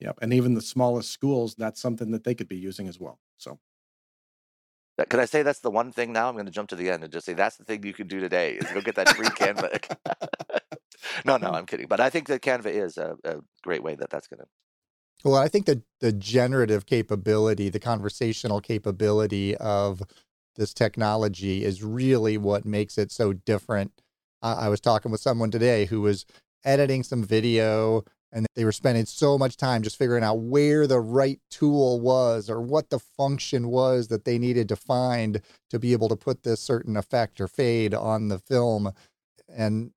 [0.00, 0.18] Yep.
[0.22, 3.18] And even the smallest schools, that's something that they could be using as well.
[3.36, 3.58] So
[5.08, 6.28] could I say that's the one thing now?
[6.28, 8.06] I'm going to jump to the end and just say that's the thing you can
[8.06, 9.96] do today is go get that free Canva.
[11.24, 11.86] no, no, I'm kidding.
[11.86, 14.46] But I think that Canva is a, a great way that that's going to.
[15.24, 20.02] Well, I think that the generative capability, the conversational capability of
[20.56, 23.92] this technology is really what makes it so different.
[24.42, 26.24] I was talking with someone today who was
[26.64, 31.00] editing some video and they were spending so much time just figuring out where the
[31.00, 35.92] right tool was or what the function was that they needed to find to be
[35.92, 38.92] able to put this certain effect or fade on the film.
[39.48, 39.92] And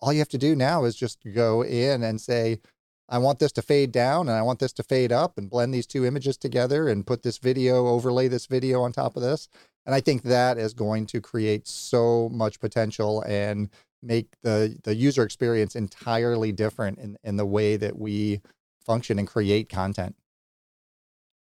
[0.00, 2.60] all you have to do now is just go in and say
[3.08, 5.74] I want this to fade down and I want this to fade up and blend
[5.74, 9.48] these two images together and put this video overlay this video on top of this.
[9.84, 13.68] And I think that is going to create so much potential and
[14.04, 18.40] make the the user experience entirely different in, in the way that we
[18.84, 20.14] function and create content.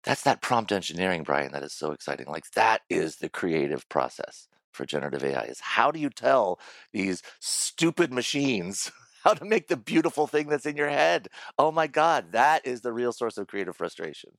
[0.04, 2.26] That's that prompt engineering brian that is so exciting.
[2.26, 6.58] Like that is the creative process for generative ai is how do you tell
[6.92, 8.90] these stupid machines
[9.24, 11.28] how to make the beautiful thing that's in your head?
[11.58, 14.30] Oh my god that is the real source of creative frustration.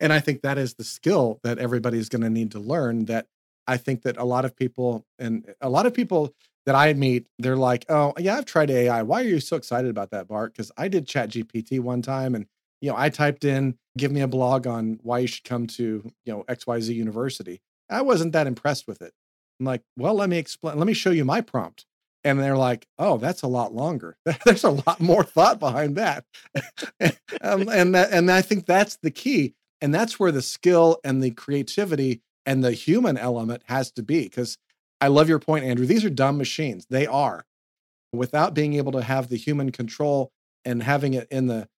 [0.00, 3.26] And i think that is the skill that everybody's going to need to learn that
[3.66, 6.34] i think that a lot of people and a lot of people
[6.68, 9.00] that I meet, they're like, "Oh, yeah, I've tried AI.
[9.02, 12.34] Why are you so excited about that, Bart?" Because I did Chat GPT one time,
[12.34, 12.44] and
[12.82, 15.82] you know, I typed in, "Give me a blog on why you should come to
[16.26, 19.14] you know X Y Z University." I wasn't that impressed with it.
[19.58, 20.76] I'm like, "Well, let me explain.
[20.76, 21.86] Let me show you my prompt."
[22.24, 24.18] and they're like, "Oh, that's a lot longer.
[24.44, 26.26] There's a lot more thought behind that,"
[27.40, 31.22] um, and that, and I think that's the key, and that's where the skill and
[31.22, 34.24] the creativity and the human element has to be.
[34.24, 34.58] Because
[35.00, 35.86] I love your point, Andrew.
[35.86, 36.86] These are dumb machines.
[36.90, 37.44] They are,
[38.12, 40.32] without being able to have the human control
[40.64, 41.68] and having it in the.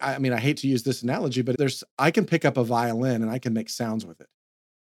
[0.00, 2.64] I mean, I hate to use this analogy, but there's I can pick up a
[2.64, 4.26] violin and I can make sounds with it.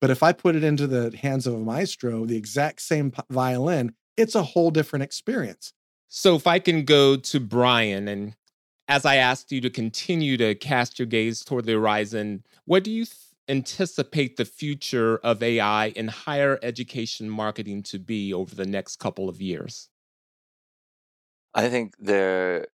[0.00, 3.94] But if I put it into the hands of a maestro, the exact same violin,
[4.16, 5.72] it's a whole different experience.
[6.08, 8.34] So if I can go to Brian and
[8.88, 12.90] as I asked you to continue to cast your gaze toward the horizon, what do
[12.90, 13.04] you
[13.48, 19.28] anticipate the future of AI in higher education marketing to be over the next couple
[19.28, 19.88] of years?
[21.54, 22.68] I think there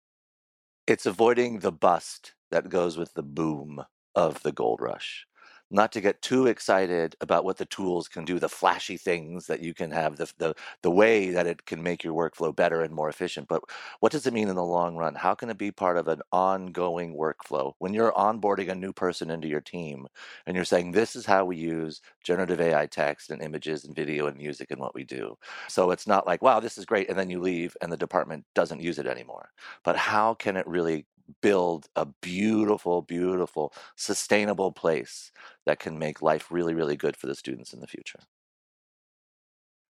[0.86, 5.26] it's avoiding the bust that goes with the boom of the gold rush
[5.70, 9.60] not to get too excited about what the tools can do, the flashy things that
[9.62, 12.94] you can have, the, the, the way that it can make your workflow better and
[12.94, 13.48] more efficient.
[13.48, 13.62] But
[14.00, 15.14] what does it mean in the long run?
[15.14, 17.74] How can it be part of an ongoing workflow?
[17.78, 20.06] When you're onboarding a new person into your team
[20.46, 24.26] and you're saying, this is how we use generative AI text and images and video
[24.26, 25.36] and music and what we do.
[25.68, 27.08] So it's not like, wow, this is great.
[27.08, 29.50] And then you leave and the department doesn't use it anymore.
[29.84, 31.06] But how can it really
[31.42, 35.32] build a beautiful, beautiful, sustainable place
[35.66, 38.20] that can make life really, really good for the students in the future.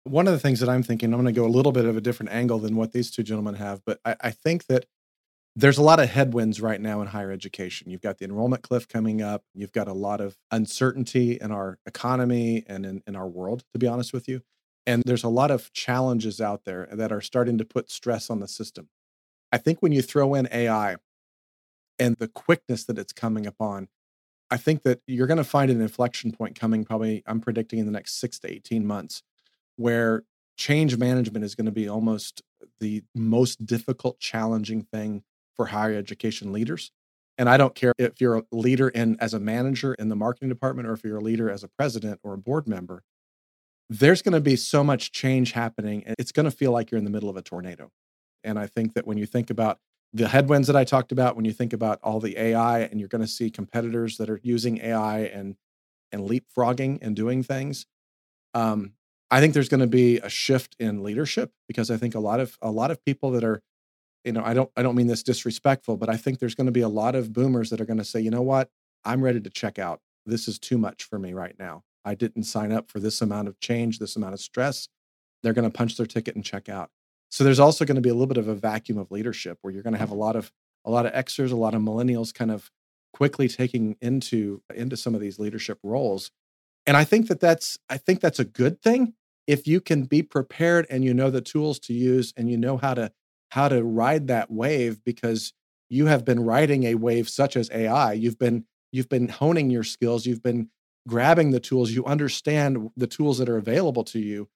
[0.04, 1.98] One of the things that I'm thinking, I'm going to go a little bit of
[1.98, 4.86] a different angle than what these two gentlemen have, but I, I think that
[5.58, 7.90] there's a lot of headwinds right now in higher education.
[7.90, 9.44] You've got the enrollment cliff coming up.
[9.56, 13.80] You've got a lot of uncertainty in our economy and in, in our world, to
[13.80, 14.44] be honest with you.
[14.86, 18.40] And there's a lot of challenges out there that are starting to put stress on
[18.40, 18.88] the system.
[19.52, 20.98] I think when you throw in AI,
[22.00, 23.88] and the quickness that it's coming upon,
[24.50, 27.86] I think that you're going to find an inflection point coming probably, I'm predicting in
[27.86, 29.24] the next six to 18 months,
[29.76, 30.24] where
[30.58, 32.42] change management is going to be almost
[32.80, 35.24] the most difficult, challenging thing
[35.56, 36.92] for higher education leaders.
[37.38, 40.50] And I don't care if you're a leader in as a manager in the marketing
[40.50, 43.04] department or if you're a leader as a president or a board member,
[43.90, 46.04] there's going to be so much change happening.
[46.18, 47.92] It's going to feel like you're in the middle of a tornado.
[48.44, 49.80] And I think that when you think about
[50.18, 53.10] the headwinds that I talked about when you think about all the AI and you're
[53.10, 55.56] going to see competitors that are using AI and
[56.12, 57.86] and leapfrogging and doing things.
[58.54, 58.94] Um,
[59.30, 62.40] I think there's going to be a shift in leadership because I think a lot
[62.40, 63.62] of a lot of people that are,
[64.24, 66.72] you know, I don't I don't mean this disrespectful, but I think there's going to
[66.72, 68.70] be a lot of boomers that are going to say, you know what,
[69.06, 70.02] I'm ready to check out.
[70.26, 71.84] This is too much for me right now.
[72.06, 74.88] I didn't sign up for this amount of change, this amount of stress.
[75.44, 76.90] They're going to punch their ticket and check out.
[77.30, 79.74] So there's also going to be a little bit of a vacuum of leadership where
[79.74, 80.22] you're going to have a mm-hmm.
[80.22, 80.52] lot of
[80.86, 82.72] a lot of Xers, a lot of millennials kind of
[83.14, 86.32] quickly taking into into some of these leadership roles.
[86.86, 89.14] And I think that that's I think that's a good thing
[89.48, 92.78] if you can be prepared and you know the tools to use and you know
[92.78, 93.12] how to
[93.52, 95.54] how to ride that wave because
[95.90, 98.14] you have been riding a wave such as AI.
[98.14, 100.70] You've been you've been honing your skills, you've been
[101.08, 104.50] grabbing the tools, you understand the tools that are available to you.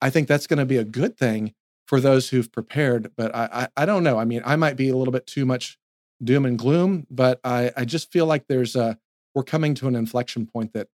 [0.00, 1.54] I think that's going to be a good thing
[1.88, 3.10] for those who've prepared.
[3.16, 4.18] But I, I, I don't know.
[4.18, 5.78] I mean, I might be a little bit too much
[6.22, 8.98] doom and gloom, but I, I just feel like there's a
[9.34, 10.88] we're coming to an inflection point that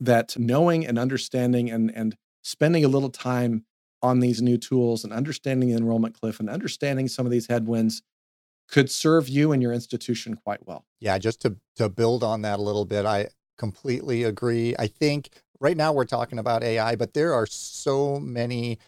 [0.00, 3.64] that knowing and understanding and and spending a little time
[4.02, 8.02] on these new tools and understanding the enrollment cliff and understanding some of these headwinds
[8.68, 10.84] could serve you and your institution quite well.
[11.00, 14.74] Yeah, just to to build on that a little bit, I completely agree.
[14.78, 18.78] I think right now we're talking about AI, but there are so many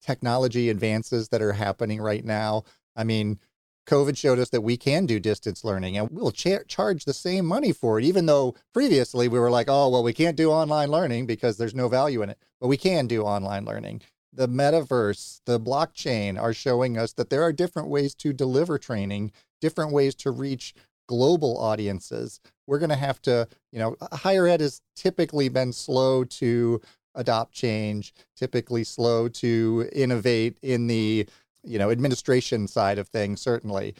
[0.00, 2.64] technology advances that are happening right now.
[2.96, 3.38] I mean,
[3.86, 7.44] COVID showed us that we can do distance learning and we'll cha- charge the same
[7.44, 10.90] money for it, even though previously we were like, oh, well, we can't do online
[10.90, 12.38] learning because there's no value in it.
[12.60, 14.02] But we can do online learning.
[14.32, 19.32] The metaverse, the blockchain are showing us that there are different ways to deliver training,
[19.60, 20.74] different ways to reach
[21.08, 22.38] global audiences.
[22.68, 26.80] We're going to have to, you know, higher ed has typically been slow to
[27.14, 31.26] adopt change, typically slow to innovate in the
[31.62, 33.40] you know administration side of things.
[33.40, 33.94] Certainly,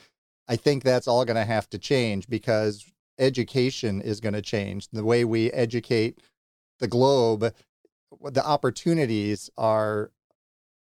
[0.49, 4.89] I think that's all going to have to change because education is going to change.
[4.89, 6.21] The way we educate
[6.79, 7.55] the globe,
[8.23, 10.11] the opportunities are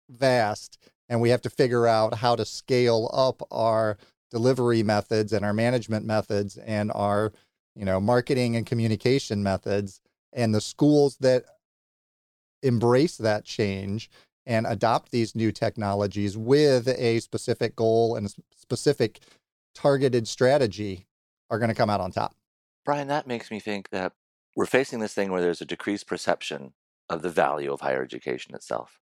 [0.10, 0.78] vast,
[1.10, 3.98] and we have to figure out how to scale up our
[4.30, 7.32] delivery methods and our management methods and our
[7.76, 10.02] you know marketing and communication methods
[10.34, 11.46] and the schools that
[12.64, 14.10] embrace that change
[14.46, 19.20] and adopt these new technologies with a specific goal and a specific
[19.76, 21.06] targeted strategy
[21.50, 22.36] are going to come out on top.
[22.86, 24.14] Brian, that makes me think that
[24.56, 26.74] we're facing this thing where there's a decreased perception
[27.10, 29.00] of the value of higher education itself.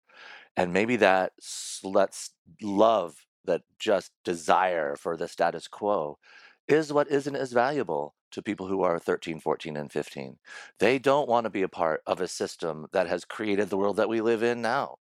[0.57, 1.33] And maybe that
[1.83, 2.31] let's
[2.63, 6.19] love, that just desire for the status quo
[6.69, 10.39] is what isn't as valuable to people who are 13, 14, and 15.
[10.79, 13.97] They don't want to be a part of a system that has created the world
[13.97, 14.99] that we live in now.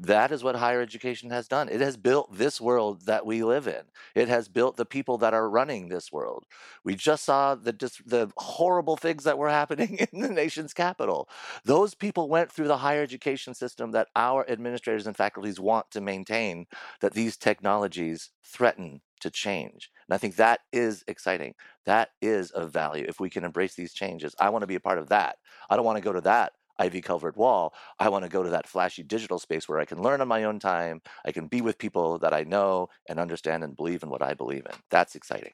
[0.00, 1.68] That is what higher education has done.
[1.68, 3.82] It has built this world that we live in.
[4.14, 6.44] It has built the people that are running this world.
[6.84, 7.72] We just saw the
[8.06, 11.28] the horrible things that were happening in the nation's capital.
[11.64, 16.00] Those people went through the higher education system that our administrators and faculties want to
[16.00, 16.66] maintain
[17.00, 19.90] that these technologies threaten to change.
[20.08, 21.54] And I think that is exciting.
[21.86, 24.34] That is of value if we can embrace these changes.
[24.38, 25.38] I want to be a part of that.
[25.68, 27.74] I don't want to go to that ivy covered wall.
[27.98, 30.44] I want to go to that flashy digital space where I can learn on my
[30.44, 31.00] own time.
[31.24, 34.34] I can be with people that I know and understand and believe in what I
[34.34, 34.76] believe in.
[34.90, 35.52] That's exciting.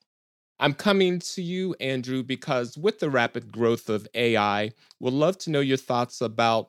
[0.61, 4.71] I'm coming to you, Andrew, because with the rapid growth of AI,
[5.01, 6.69] we'd love to know your thoughts about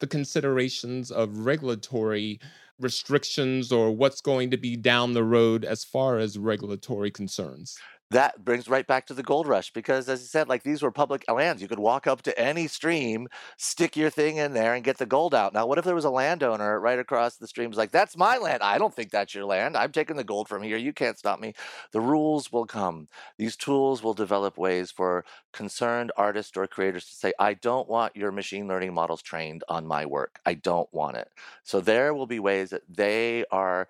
[0.00, 2.38] the considerations of regulatory
[2.78, 7.76] restrictions or what's going to be down the road as far as regulatory concerns
[8.10, 10.90] that brings right back to the gold rush because as I said, like these were
[10.90, 11.62] public lands.
[11.62, 15.06] You could walk up to any stream, stick your thing in there and get the
[15.06, 15.52] gold out.
[15.54, 18.62] Now, what if there was a landowner right across the stream like, that's my land.
[18.62, 19.76] I don't think that's your land.
[19.76, 20.76] I'm taking the gold from here.
[20.76, 21.54] You can't stop me.
[21.92, 23.08] The rules will come.
[23.38, 28.16] These tools will develop ways for concerned artists or creators to say, I don't want
[28.16, 30.40] your machine learning models trained on my work.
[30.44, 31.28] I don't want it.
[31.62, 33.88] So there will be ways that they are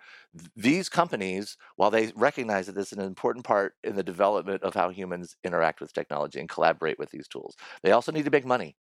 [0.56, 4.74] these companies, while they recognize that this is an important part in the development of
[4.74, 8.44] how humans interact with technology and collaborate with these tools, they also need to make
[8.44, 8.76] money.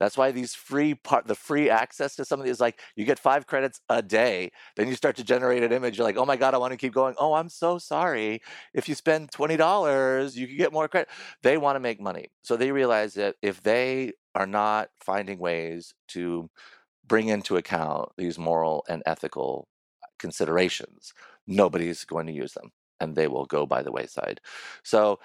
[0.00, 3.18] That's why these free part, the free access to some of these, like you get
[3.18, 5.98] five credits a day, then you start to generate an image.
[5.98, 7.14] You're like, oh my god, I want to keep going.
[7.18, 8.40] Oh, I'm so sorry.
[8.74, 11.08] If you spend twenty dollars, you can get more credit.
[11.42, 15.94] They want to make money, so they realize that if they are not finding ways
[16.08, 16.48] to
[17.06, 19.66] bring into account these moral and ethical
[20.18, 21.12] considerations,
[21.46, 24.40] nobody's going to use them and they will go by the wayside.
[24.82, 25.20] So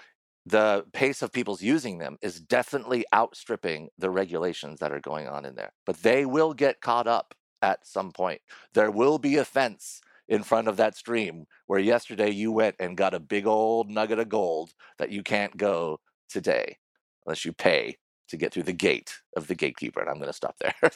[0.46, 5.46] the pace of people's using them is definitely outstripping the regulations that are going on
[5.46, 5.72] in there.
[5.86, 8.42] But they will get caught up at some point.
[8.74, 12.98] There will be a fence in front of that stream where yesterday you went and
[12.98, 16.78] got a big old nugget of gold that you can't go today
[17.26, 20.02] unless you pay to get through the gate of the gatekeeper.
[20.02, 20.76] And I'm going to stop there.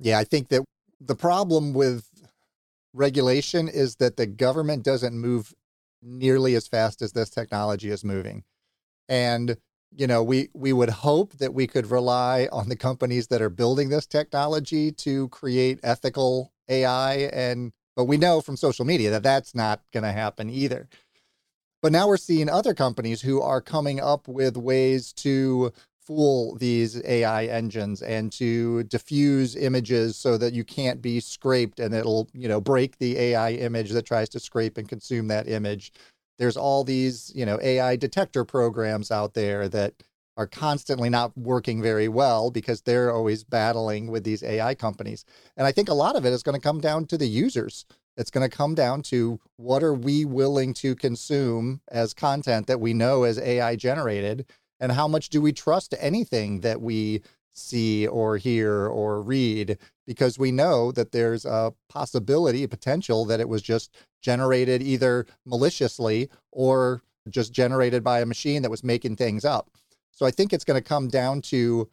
[0.00, 0.62] yeah, I think that
[1.00, 2.08] the problem with
[2.94, 5.52] regulation is that the government doesn't move
[6.00, 8.44] nearly as fast as this technology is moving.
[9.08, 9.56] And
[9.96, 13.50] you know, we we would hope that we could rely on the companies that are
[13.50, 19.22] building this technology to create ethical AI and but we know from social media that
[19.22, 20.88] that's not going to happen either.
[21.80, 25.72] But now we're seeing other companies who are coming up with ways to
[26.04, 31.94] fool these AI engines and to diffuse images so that you can't be scraped and
[31.94, 35.92] it'll, you know, break the AI image that tries to scrape and consume that image.
[36.38, 39.94] There's all these, you know, AI detector programs out there that
[40.36, 45.24] are constantly not working very well because they're always battling with these AI companies.
[45.56, 47.86] And I think a lot of it is going to come down to the users.
[48.16, 52.80] It's going to come down to what are we willing to consume as content that
[52.80, 54.46] we know is AI generated
[54.80, 57.22] and how much do we trust anything that we
[57.52, 59.78] see or hear or read?
[60.06, 65.26] Because we know that there's a possibility a potential that it was just generated either
[65.46, 69.70] maliciously or just generated by a machine that was making things up.
[70.12, 71.88] So i think it's going to come down to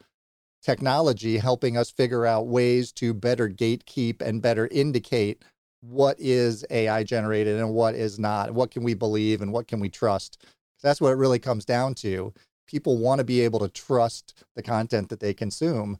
[0.62, 5.42] technology helping us figure out ways to better gatekeep and better indicate
[5.80, 9.80] what is ai generated and what is not what can we believe and what can
[9.80, 10.44] we trust?
[10.82, 12.32] That's what it really comes down to
[12.66, 15.98] people want to be able to trust the content that they consume.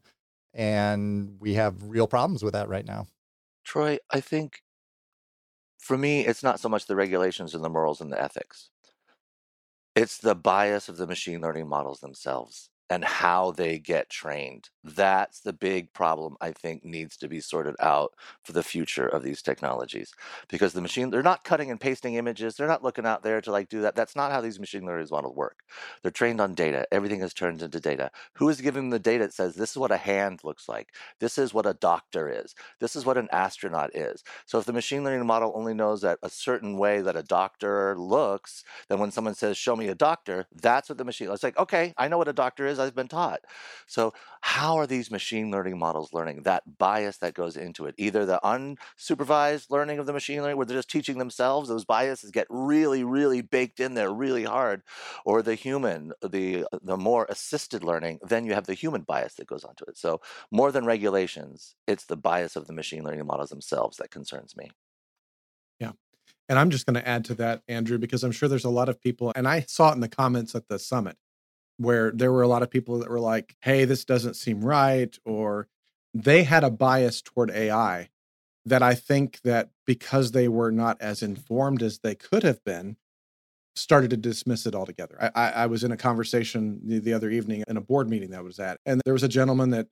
[0.55, 3.07] And we have real problems with that right now.
[3.65, 4.63] Troy, I think
[5.79, 8.71] for me, it's not so much the regulations and the morals and the ethics.
[9.95, 14.71] It's the bias of the machine learning models themselves and how they get trained.
[14.85, 19.23] That's the big problem I think needs to be sorted out for the future of
[19.23, 20.13] these technologies.
[20.49, 22.57] Because the machine, they're not cutting and pasting images.
[22.57, 23.95] They're not looking out there to like do that.
[23.95, 25.61] That's not how these machine learning models work.
[26.03, 26.87] They're trained on data.
[26.93, 28.11] Everything is turned into data.
[28.35, 30.95] Who is giving them the data that says this is what a hand looks like?
[31.21, 32.55] This is what a doctor is.
[32.81, 34.25] This is what an astronaut is.
[34.47, 37.97] So if the machine learning model only knows that a certain way that a doctor
[37.99, 41.59] looks, then when someone says, show me a doctor, that's what the machine, it's like,
[41.59, 42.79] okay, I know what a doctor is.
[42.79, 43.41] I've been taught.
[43.87, 46.43] So, how are these machine learning models learning?
[46.43, 50.67] That bias that goes into it, either the unsupervised learning of the machine learning, where
[50.67, 54.83] they're just teaching themselves, those biases get really, really baked in there really hard,
[55.25, 59.47] or the human, the the more assisted learning, then you have the human bias that
[59.47, 59.97] goes onto it.
[59.97, 60.21] So,
[60.51, 64.71] more than regulations, it's the bias of the machine learning models themselves that concerns me.
[65.79, 65.93] Yeah.
[66.49, 68.89] And I'm just going to add to that, Andrew, because I'm sure there's a lot
[68.89, 71.17] of people, and I saw it in the comments at the summit
[71.77, 75.17] where there were a lot of people that were like, hey, this doesn't seem right,
[75.25, 75.69] or
[76.15, 78.11] they had a bias toward AI
[78.65, 82.97] that I think that because they were not as informed as they could have been,
[83.75, 85.17] started to dismiss it altogether.
[85.21, 88.31] I, I, I was in a conversation the, the other evening in a board meeting
[88.31, 89.89] that I was at, and there was a gentleman that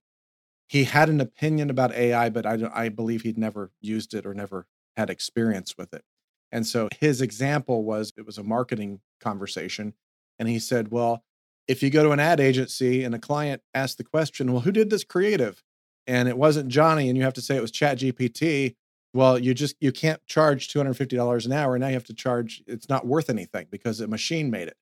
[0.69, 4.35] he had an opinion about AI, but I, I believe he'd never used it or
[4.35, 4.67] never
[4.97, 6.05] had experience with it.
[6.53, 9.95] And so his example was it was a marketing conversation.
[10.39, 11.25] And he said, Well,
[11.71, 14.73] if you go to an ad agency and a client asks the question, Well, who
[14.73, 15.63] did this creative?
[16.05, 18.75] And it wasn't Johnny, and you have to say it was Chat GPT.
[19.15, 21.79] Well, you just you can't charge $250 an hour.
[21.79, 24.77] Now you have to charge, it's not worth anything because a machine made it.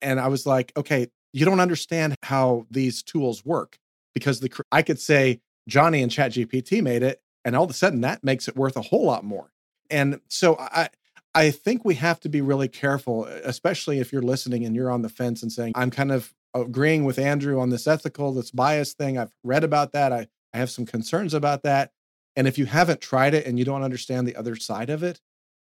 [0.00, 3.76] And I was like, okay, you don't understand how these tools work
[4.14, 7.74] because the I could say Johnny and Chat GPT made it, and all of a
[7.74, 9.50] sudden that makes it worth a whole lot more.
[9.90, 10.88] And so I
[11.34, 15.02] I think we have to be really careful, especially if you're listening and you're on
[15.02, 18.92] the fence and saying, I'm kind of agreeing with Andrew on this ethical, this bias
[18.92, 19.18] thing.
[19.18, 20.12] I've read about that.
[20.12, 21.90] I, I have some concerns about that.
[22.36, 25.20] And if you haven't tried it and you don't understand the other side of it,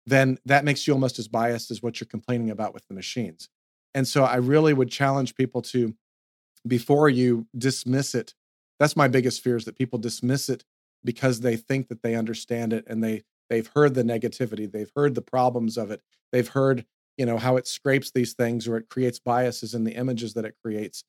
[0.05, 3.49] then that makes you almost as biased as what you're complaining about with the machines.
[3.93, 5.95] And so I really would challenge people to,
[6.65, 8.33] before you dismiss it,
[8.79, 10.63] that's my biggest fear is that people dismiss it
[11.03, 15.15] because they think that they understand it and they They've heard the negativity, they've heard
[15.15, 16.85] the problems of it, they've heard,
[17.17, 20.45] you know, how it scrapes these things or it creates biases in the images that
[20.45, 21.03] it creates.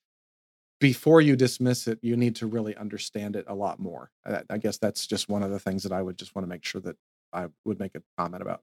[0.81, 4.11] Before you dismiss it, you need to really understand it a lot more.
[4.25, 6.65] I, guess that's just one of the things that I would just want to make
[6.65, 6.97] sure that
[7.33, 8.63] I would make a comment about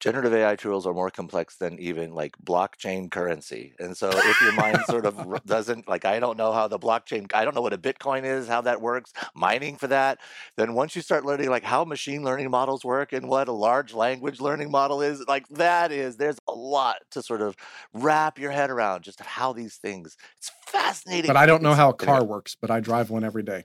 [0.00, 3.74] generative AI tools are more complex than even like blockchain currency.
[3.78, 7.30] And so if your mind sort of doesn't like, I don't know how the blockchain,
[7.34, 10.18] I don't know what a Bitcoin is, how that works, mining for that.
[10.56, 13.92] Then once you start learning like how machine learning models work and what a large
[13.92, 17.54] language learning model is, like that is, there's a lot to sort of
[17.92, 21.28] wrap your head around just how these things, it's fascinating.
[21.28, 23.64] But I don't know how a car works, but I drive one every day.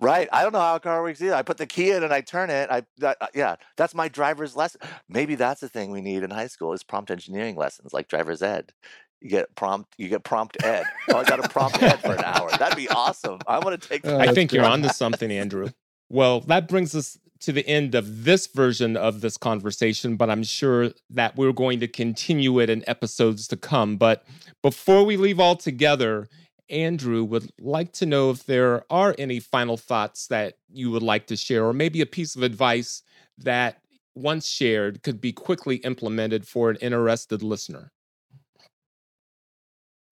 [0.00, 0.28] Right.
[0.32, 1.34] I don't know how a car works either.
[1.34, 2.70] I put the key in and I turn it.
[2.70, 4.80] I that, uh, yeah, that's my driver's lesson.
[5.08, 8.42] Maybe that's the thing we need in high school is prompt engineering lessons like driver's
[8.42, 8.72] ed.
[9.20, 10.84] You get prompt you get prompt ed.
[11.10, 12.50] Oh, I got a prompt ed for an hour.
[12.58, 13.40] That'd be awesome.
[13.46, 15.68] I want to take uh, I think you're onto something, Andrew.
[16.08, 20.42] Well, that brings us to the end of this version of this conversation, but I'm
[20.42, 23.96] sure that we're going to continue it in episodes to come.
[23.96, 24.24] But
[24.62, 26.28] before we leave all together,
[26.70, 31.26] Andrew would like to know if there are any final thoughts that you would like
[31.26, 33.02] to share, or maybe a piece of advice
[33.38, 33.82] that
[34.14, 37.92] once shared could be quickly implemented for an interested listener.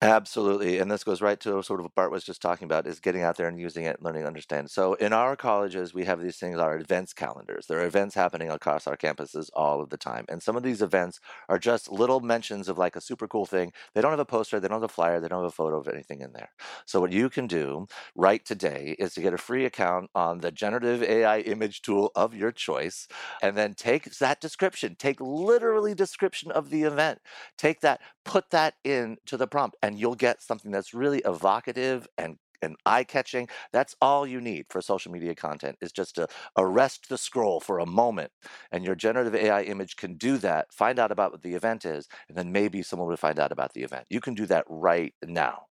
[0.01, 0.77] Absolutely.
[0.79, 3.21] And this goes right to sort of what Bart was just talking about is getting
[3.21, 4.71] out there and using it, learning understand.
[4.71, 7.65] So in our colleges, we have these things, our events calendars.
[7.67, 10.23] There are events happening across our campuses all of the time.
[10.29, 11.19] And some of these events
[11.49, 13.73] are just little mentions of like a super cool thing.
[13.93, 15.77] They don't have a poster, they don't have a flyer, they don't have a photo
[15.77, 16.51] of anything in there.
[16.85, 17.85] So what you can do
[18.15, 22.33] right today is to get a free account on the generative AI image tool of
[22.33, 23.05] your choice
[23.41, 27.19] and then take that description, take literally description of the event,
[27.57, 27.99] take that,
[28.29, 33.05] put that into the prompt and you'll get something that's really evocative and and eye
[33.05, 33.47] catching.
[33.71, 36.27] That's all you need for social media content is just to
[36.57, 38.31] arrest the scroll for a moment.
[38.71, 42.09] And your generative AI image can do that, find out about what the event is,
[42.27, 44.07] and then maybe someone will find out about the event.
[44.09, 45.67] You can do that right now.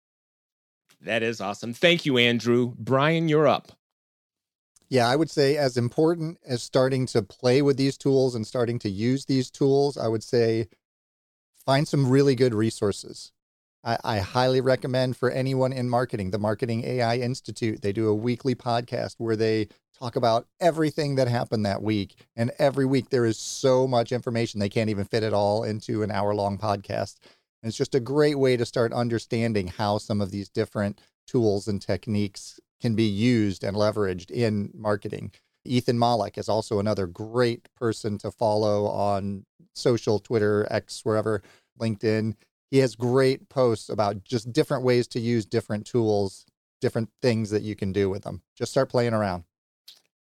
[1.00, 1.74] That is awesome.
[1.74, 2.72] Thank you, Andrew.
[2.78, 3.72] Brian, you're up.
[4.88, 8.78] Yeah, I would say as important as starting to play with these tools and starting
[8.78, 10.68] to use these tools, I would say
[11.66, 13.32] find some really good resources.
[13.84, 17.82] I, I, highly recommend for anyone in marketing, the Marketing AI Institute.
[17.82, 22.16] They do a weekly podcast where they talk about everything that happened that week.
[22.34, 26.02] And every week there is so much information, they can't even fit it all into
[26.02, 27.16] an hour long podcast.
[27.62, 31.66] And it's just a great way to start understanding how some of these different tools
[31.66, 35.32] and techniques can be used and leveraged in marketing.
[35.66, 39.44] Ethan Mollick is also another great person to follow on
[39.74, 41.42] social, Twitter, X, wherever,
[41.78, 42.34] LinkedIn
[42.70, 46.44] he has great posts about just different ways to use different tools,
[46.80, 48.42] different things that you can do with them.
[48.56, 49.44] Just start playing around.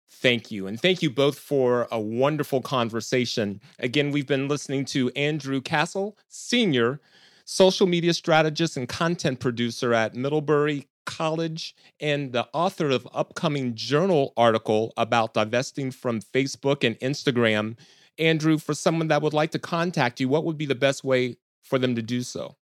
[0.08, 0.68] Thank you.
[0.68, 3.60] And thank you both for a wonderful conversation.
[3.80, 7.02] Again, we've been listening to Andrew Cassel, Senior,
[7.44, 14.34] social media strategist and content producer at Middlebury College, and the author of upcoming journal
[14.36, 17.78] article about divesting from Facebook and Instagram.
[18.18, 21.38] Andrew, for someone that would like to contact you, what would be the best way
[21.62, 22.56] for them to do so?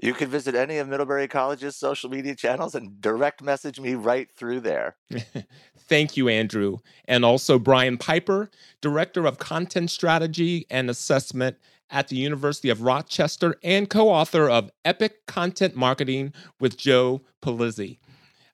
[0.00, 4.30] You can visit any of Middlebury College's social media channels and direct message me right
[4.30, 4.96] through there.
[5.88, 6.78] Thank you, Andrew.
[7.06, 8.48] And also Brian Piper,
[8.80, 11.56] Director of Content Strategy and Assessment
[11.90, 17.98] at the University of Rochester and co author of Epic Content Marketing with Joe Pulizzi.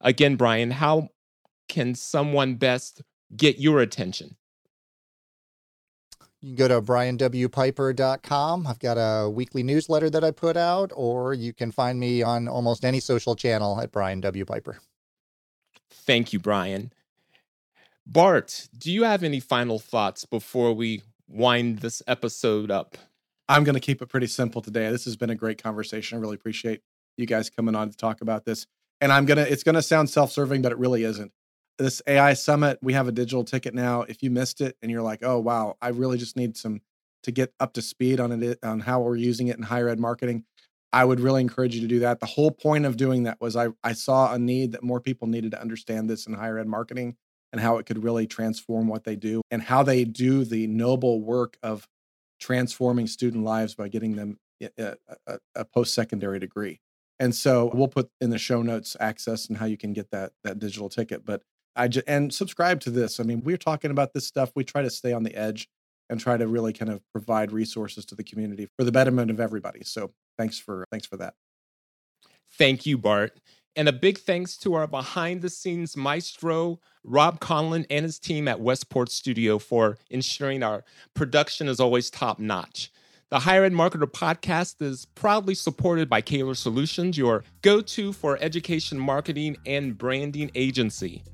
[0.01, 1.09] Again, Brian, how
[1.69, 3.03] can someone best
[3.37, 4.37] get your attention?
[6.41, 8.67] You can go to brianwpiper.com.
[8.67, 12.49] I've got a weekly newsletter that I put out, or you can find me on
[12.49, 14.45] almost any social channel at Brian W.
[14.45, 14.79] Piper.
[15.91, 16.93] Thank you, Brian.
[18.07, 22.99] Bart, do you have any final thoughts before we wind this episode up?
[23.49, 24.91] I'm going to keep it pretty simple today.
[24.91, 26.17] This has been a great conversation.
[26.17, 26.81] I really appreciate
[27.17, 28.67] you guys coming on to talk about this.
[29.01, 31.33] And I'm going to, it's going to sound self serving, but it really isn't
[31.79, 34.03] this AI summit, we have a digital ticket now.
[34.03, 36.81] If you missed it and you're like, oh wow, I really just need some
[37.25, 39.99] to get up to speed on it on how we're using it in higher ed
[39.99, 40.45] marketing,
[40.93, 42.21] I would really encourage you to do that.
[42.21, 45.27] The whole point of doing that was I I saw a need that more people
[45.27, 47.17] needed to understand this in higher ed marketing
[47.53, 51.21] and how it could really transform what they do and how they do the noble
[51.23, 51.89] work of
[52.45, 54.39] transforming student lives by getting them
[54.79, 56.79] a, a, a post-secondary degree.
[57.19, 60.33] And so we'll put in the show notes access and how you can get that
[60.43, 61.25] that digital ticket.
[61.25, 61.43] But
[61.75, 63.19] I just and subscribe to this.
[63.19, 64.53] I mean, we're talking about this stuff.
[64.55, 65.69] We try to stay on the edge
[66.11, 69.41] and try to really kind of provide resources to the community for the betterment of
[69.41, 69.85] everybody.
[69.85, 71.35] So thanks for thanks for that.
[72.59, 73.41] Thank you, Bart.
[73.77, 78.47] And a big thanks to our behind the scenes maestro, Rob Conlon, and his team
[78.47, 82.93] at Westport Studio for ensuring our production is always top notch.
[83.31, 88.39] The Higher Ed Marketer podcast is proudly supported by Caylor Solutions, your go to for
[88.41, 91.25] education marketing and branding agency.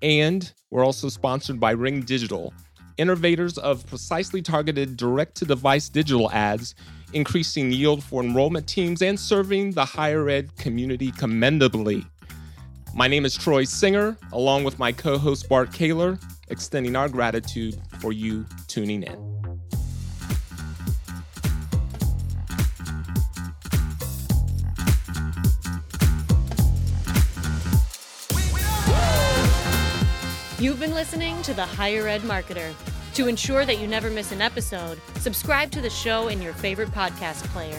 [0.00, 2.54] And we're also sponsored by Ring Digital,
[2.96, 6.74] innovators of precisely targeted direct to device digital ads,
[7.12, 12.04] increasing yield for enrollment teams and serving the higher ed community commendably.
[12.94, 17.80] My name is Troy Singer, along with my co host Bart Caylor, extending our gratitude
[18.00, 19.32] for you tuning in.
[30.58, 32.72] You've been listening to the Higher Ed Marketer.
[33.14, 36.88] To ensure that you never miss an episode, subscribe to the show in your favorite
[36.92, 37.78] podcast player.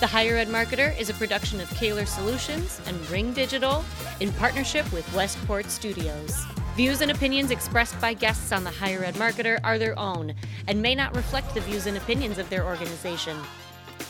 [0.00, 3.84] The Higher Ed Marketer is a production of Caylor Solutions and Ring Digital
[4.18, 6.44] in partnership with Westport Studios.
[6.74, 10.34] Views and opinions expressed by guests on the Higher Ed Marketer are their own
[10.66, 13.36] and may not reflect the views and opinions of their organization.